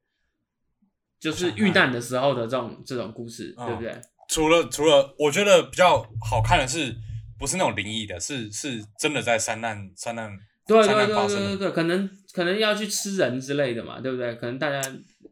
[1.19, 4.01] 就是遇难的时候的这种这种故事，嗯对不对？
[4.27, 6.95] 除了除了，我觉得比较好看的是，
[7.37, 11.37] 不是那种灵异的，是是真的在山难山难山对对对难发生。
[11.37, 14.35] 对对对，可能可能要去吃人之类的嘛，对不对？
[14.35, 14.81] 可能大家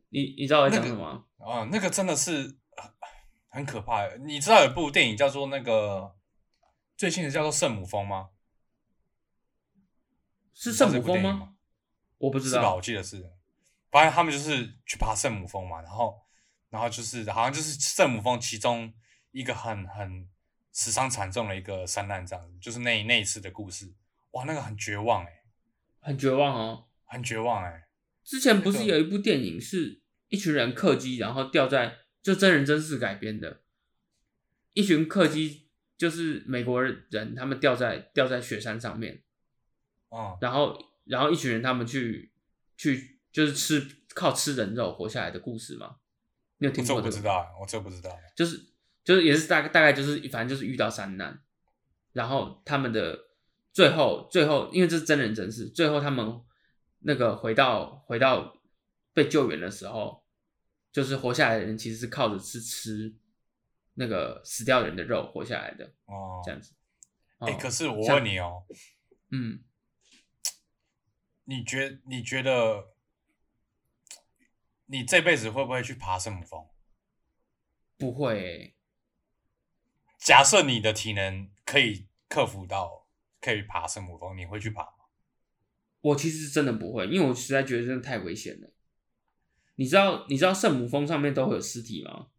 [0.09, 1.23] 你你知道我在讲什么吗？
[1.37, 2.91] 哦，那个真的是很
[3.49, 4.07] 很可怕。
[4.25, 6.15] 你知道有部电影叫做那个
[6.95, 8.29] 最新的叫做《圣母峰》吗？
[10.53, 11.49] 是圣母峰吗？
[12.17, 12.63] 我不知道是吧？
[12.63, 13.21] 道我，记得是，
[13.91, 16.15] 反正他们就是去爬圣母峰嘛，然后，
[16.69, 18.93] 然后就是好像就是圣母峰其中
[19.31, 20.29] 一个很很
[20.75, 23.93] 死伤惨重的一个山难，这样子，就是那那一次的故事，
[24.31, 25.43] 哇，那个很绝望哎、
[26.01, 26.87] 很绝望哦。
[27.07, 27.87] 很绝望哎、
[28.23, 33.61] 之前不是有一部电影是一群人客机，然后掉在就真人真事改编的，
[34.73, 39.21] 一群客机就是美国人，他们掉在掉在雪山上面，
[40.09, 42.33] 嗯，然后然后一群人他们去
[42.75, 45.97] 去就是吃靠吃人肉活下来的故事吗？
[46.57, 46.95] 你有听过？
[46.95, 48.59] 我不知道、欸，我这不知道、欸，就是
[49.05, 51.41] 就是也是大概大概就是反正就是遇到三难，
[52.11, 53.27] 然后他们的
[53.71, 56.41] 最后最后因为这是真人真事，最后他们
[56.99, 58.57] 那个回到回到
[59.13, 60.25] 被救援的时候，
[60.91, 63.15] 就是活下来的人其实是靠着吃吃
[63.93, 66.73] 那个死掉人的肉活下来的哦，这样子。
[67.37, 68.65] 哎、哦可是我像问你哦、
[69.29, 69.63] 嗯，
[71.43, 72.93] 你觉你觉得
[74.87, 76.67] 你这辈子会不会去爬圣母峰？
[77.97, 78.75] 不会欸、
[80.25, 83.05] 假设你的体能可以克服到
[83.39, 85.05] 可以爬圣母峰，你会去爬吗？
[86.01, 88.73] 我其实真的不会，因为我实在觉得真的太危险了。
[89.75, 92.29] 你知道你知道圣母峰上面都会有尸体吗？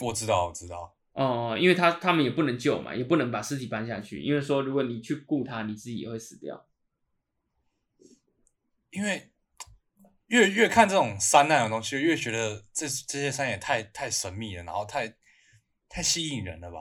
[0.00, 0.96] 我知道，我知道。
[1.12, 6.66] 哦、因为他他们也不能救嘛，也不能把尸体搬下去，因为说如果你去雇他，你自己也会死掉。
[8.90, 9.30] 因为
[10.26, 15.16] 越越看这种山难的东西，越觉得这这些山也太太神秘了，然后太
[15.88, 16.78] 太吸引人了吧？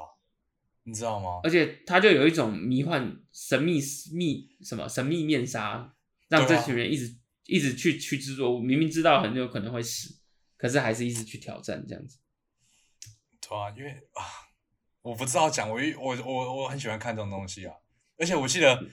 [0.90, 1.40] 你知道吗？
[1.44, 3.80] 而且他就有一种迷幻、神秘
[4.12, 5.96] 秘什么神秘面纱，
[6.28, 7.16] 让这群人一直、
[7.46, 8.60] 一直去去制作。
[8.60, 10.20] 明明知道很有可能会死，
[10.58, 12.18] 可是还是一直去挑战这样子。
[13.40, 14.24] 对啊，因为啊，
[15.02, 17.74] 我不知道讲，我我我我很喜欢看这种东西啊。
[18.18, 18.84] 而且我记得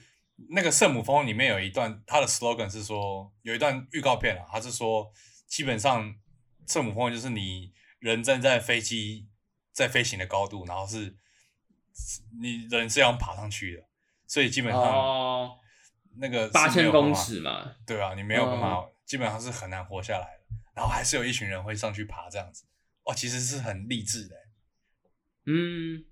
[0.49, 5.11] 那个圣母峰里面有一段，它的 slogan 是说，有一段预告片啊，它是说，
[5.47, 6.15] 基本上
[6.67, 9.27] 圣母峰就是你人站在飞机
[9.71, 11.15] 在飞行的高度，然后是是
[12.41, 13.83] 你人是要爬上去的，
[14.25, 15.57] 所以基本上哦，
[16.17, 20.43] 那个八千公尺嘛，对啊，你没有办法，哦基本上是很难活下来的。
[20.75, 22.65] 然后还是有一群人会上去爬这样子，
[23.03, 24.41] 哦，其实是很励志的欸。
[25.45, 26.05] 嗯，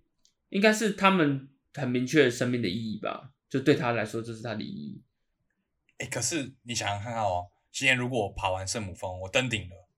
[0.49, 5.03] 应该是他们很明确生命的意义吧，就对他来说，这是他的意义。
[5.97, 9.89] 哎，可是你想想看看哦，今天如果我爬完圣母峰，我登顶了，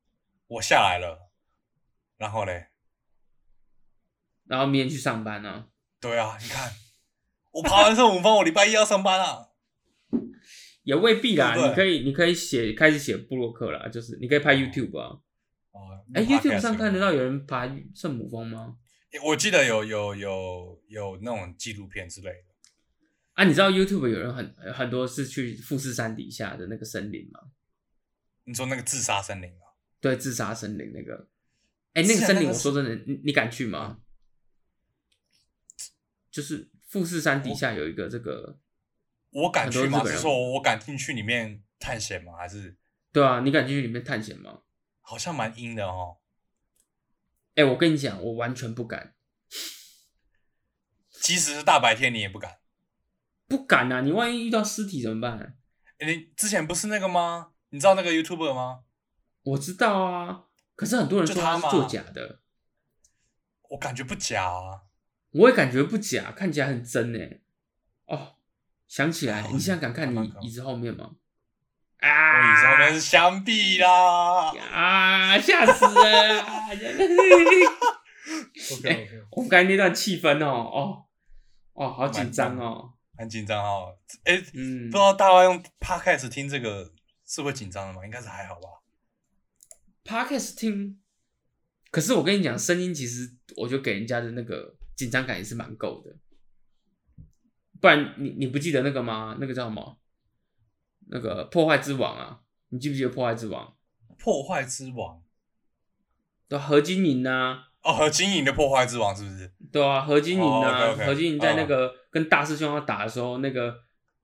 [0.48, 1.30] 我下来了，
[2.18, 2.70] 然后嘞，
[4.46, 5.68] 然后明天去上班啊，
[6.00, 6.74] 对啊，你看
[7.52, 9.50] 我爬完圣母峰，我礼拜一要上班啊。
[10.84, 11.54] 也未必啦。
[11.54, 15.20] 对对你可以，你可以写开始写布洛克啦，就是你可以拍 YouTube 啊。
[15.72, 15.80] 哦，
[16.14, 18.78] 哎、录 y o u t u b e 上看得到有人爬圣母峰吗？
[19.12, 22.44] 诶我记得有有有有那种纪录片之类的。
[23.34, 27.42] 啊，你知道 YouTube 有人很很多是去富士山底下的那个森林吗？
[28.46, 29.76] 你说那个自杀森林啊？
[30.00, 31.28] 对，自杀森林那个。
[31.94, 34.00] 哎、那个森林，我说真的，你你敢去吗？
[36.38, 38.60] 就是富士山底下有一个这个，
[39.32, 40.04] 我敢去吗？
[40.06, 42.34] 是说我敢进去里面探险吗？
[42.38, 42.78] 还是
[43.12, 44.62] 对啊，你敢进去里面探险吗？
[45.02, 46.18] 好像蛮阴的哦？
[47.56, 49.16] 哎、我跟你讲，我完全不敢，
[51.10, 52.60] 即使是大白天，你也不敢。
[53.48, 54.02] 不敢啊！
[54.02, 55.58] 你万一遇到尸体怎么办？
[55.98, 57.54] 诶你之前不是那个吗？
[57.70, 58.84] 你知道那个 YouTuber 吗？
[59.42, 60.44] 我知道啊，
[60.76, 62.42] 可是很多人说他是作假的，
[63.70, 64.84] 我感觉不假啊。
[65.38, 67.40] 我也感觉不假，看起来很真哎。
[68.06, 68.36] 哦，
[68.88, 71.12] 想起来，哦你现在敢看你椅子后面吗？
[72.00, 72.54] 我啊！
[72.54, 74.52] 椅子后面是墙壁啦。
[74.72, 76.46] 啊，吓死了
[79.32, 81.06] 我们刚才那段气氛哦，哦，
[81.74, 82.94] 哦，好紧张哦。
[83.18, 83.98] 很紧张哦。
[84.26, 86.92] 哎、嗯不知，道大家用 Podcast 听这个
[87.26, 88.06] 是会紧张的吗？
[88.06, 88.70] 应该是还好吧。
[90.06, 91.00] Podcast 听，
[91.90, 96.14] 可是我跟你讲，声音其实我觉得给人家的那个紧张感也是蛮够的。
[97.80, 99.38] 不然你你不记得那个吗？
[99.40, 99.98] 那个叫什么？
[101.10, 103.76] 那个破坏之王啊，你记不记得破坏之王？
[104.18, 105.22] 破坏之王
[106.50, 109.54] 对啊，何金银呐，哦，何金银的破坏之王是不是？
[109.72, 113.76] 对啊，何金银哦呐，，OK，OK，何金银在那个跟大师兄要打的时候，那个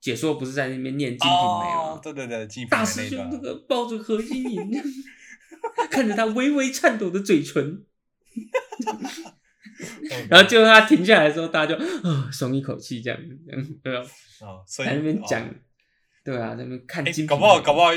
[0.02, 1.38] 解说不是在那边念《金瓶梅》
[1.76, 1.94] 吗？
[1.94, 4.72] 哦对对对，金瓶梅大师兄那个抱着何金银，
[5.92, 7.86] 看着他微微颤抖的嘴唇，
[10.30, 14.10] 然后就他停下来的时候，大家就啊松一口气，这样子，这样对吧？
[14.42, 15.56] 哦，所以在那边哦讲，
[16.24, 17.90] 对啊，在那边看哎、金搞不好搞不好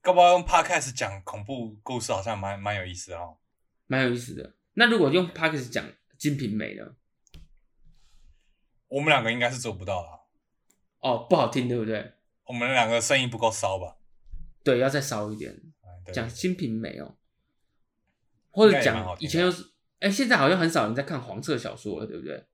[0.00, 3.36] 搞不好用 Podcast 讲恐怖故事，好像蛮蛮有意思哦。
[3.86, 4.54] 蛮有意思的。
[4.74, 5.84] 那如果用 p o d c a s 讲
[6.16, 6.94] 《金瓶梅》呢？
[8.88, 10.20] 我们两个应该是做不到啦。
[11.00, 12.12] 哦，不好听，对不对？
[12.44, 13.96] 我们两个声音不够骚吧？
[14.64, 15.54] 对，要再骚一点，
[16.12, 17.16] 讲《金瓶梅》哦，
[18.50, 19.62] 或者讲以前又是，
[20.00, 22.46] 哎，现在好像很少人在看黄色小说了，对不对？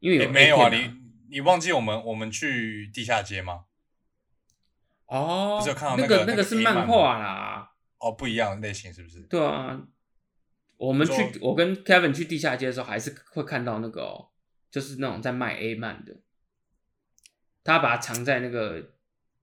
[0.00, 0.90] 因为没有啊，你
[1.30, 3.64] 你忘记我们我们去地下街吗？
[5.06, 9.20] 哦，不是有看到那那个那个是漫漫画啦，哦，不一样的类型是不是？
[9.22, 9.86] 对啊。
[10.78, 14.30] 我们去，我跟 Kevin 去地下街的时候，还是会看到那个哦，
[14.68, 16.16] 就是那种在卖 A 漫的，
[17.62, 18.90] 他把它藏在那个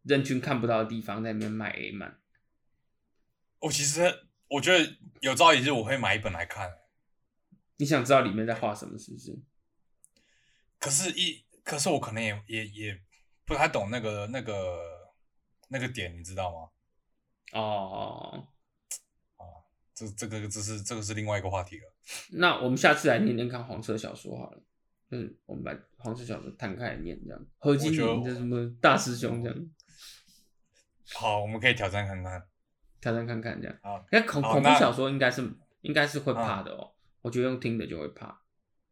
[0.03, 2.17] 人群看不到的地方，在那边卖 A 漫。
[3.59, 6.69] 我其实我觉得有朝一日我会买一本来看，
[7.79, 9.39] 你想知道里面在画什么，是不是？
[10.77, 13.01] 可是一可是我可能也也也
[13.45, 14.79] 不太懂那个那个
[15.69, 16.69] 那个点，你知道吗？
[17.53, 18.47] 哦，
[19.95, 21.93] 这这个这是这个是另外一个话题了。
[22.31, 24.61] 那我们下次来念念看黄色小说好了，
[25.11, 29.69] 嗯我们把黄色小说摊开来念，这样何金我觉得明的什么大师兄这样
[31.13, 32.47] 好，我们可以挑战看看。
[33.01, 33.77] 挑战看看这样。
[33.81, 35.49] 好，那恐恐怖小说应该是
[35.81, 38.41] 应该是会怕的哦，我觉得用听的就会怕。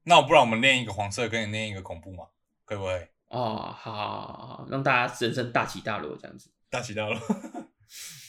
[0.04, 2.26] 那不然我们练一个黄色，跟你练一个恐怖嘛？
[2.66, 3.02] 可不可以？
[3.28, 6.50] 哦，好好好好，让大家人生大起大落这样子。
[6.70, 7.16] 大起大落。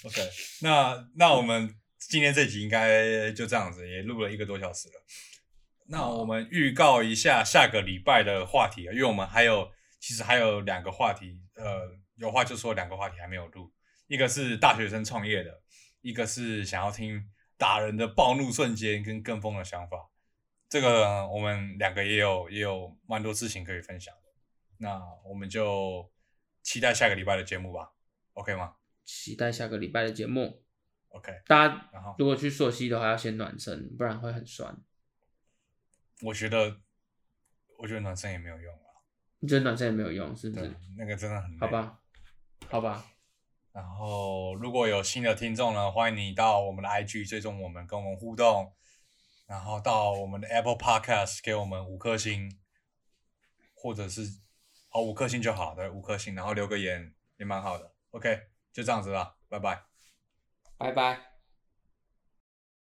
[0.04, 0.30] OK，
[0.62, 4.94] 那那我们今天这集应该就这样子，也录了一个多小时了。
[5.86, 9.70] 那我们预告一下下个礼拜的话题啊，因为我们还有
[10.00, 13.72] 其实还有两个话题，呃，有话就说两个话题还没有录，
[14.06, 15.62] 一个是大学生创业的，
[16.00, 17.24] 一个是想要听
[17.58, 20.08] 打人的暴怒瞬间跟跟风的想法。
[20.70, 24.22] 这个我们两个也有也有蛮多事情可以分享的。
[24.78, 26.10] 那我们就
[26.62, 27.92] 期待下个礼拜的节目吧
[28.32, 30.62] ，OK 吗期待下个礼拜的节目。
[31.08, 34.76] ？OK，大家如果去溯溪的话，要先暖身，不然会很酸。
[36.22, 36.80] 我觉得
[37.78, 39.00] 我觉得暖身也没有用啊，
[39.38, 41.58] 你觉得暖身也没有用，是不是？，那个真的很累。
[41.58, 41.68] 好。
[41.68, 41.98] 吧，
[42.68, 43.06] 好吧，
[43.72, 48.74] 然后如果有新的听众呢，欢迎你到我们的 IG 追踪我们，跟我们互动，
[49.46, 52.58] 然后到我们的 Apple Podcast 给我们五颗星，
[53.74, 54.22] 或者是
[54.90, 57.92] 哦五颗星就好，对，五颗星，然后留个言也蛮好的。
[58.10, 59.82] OK，就这样子了，拜拜。
[60.76, 61.27] 拜拜。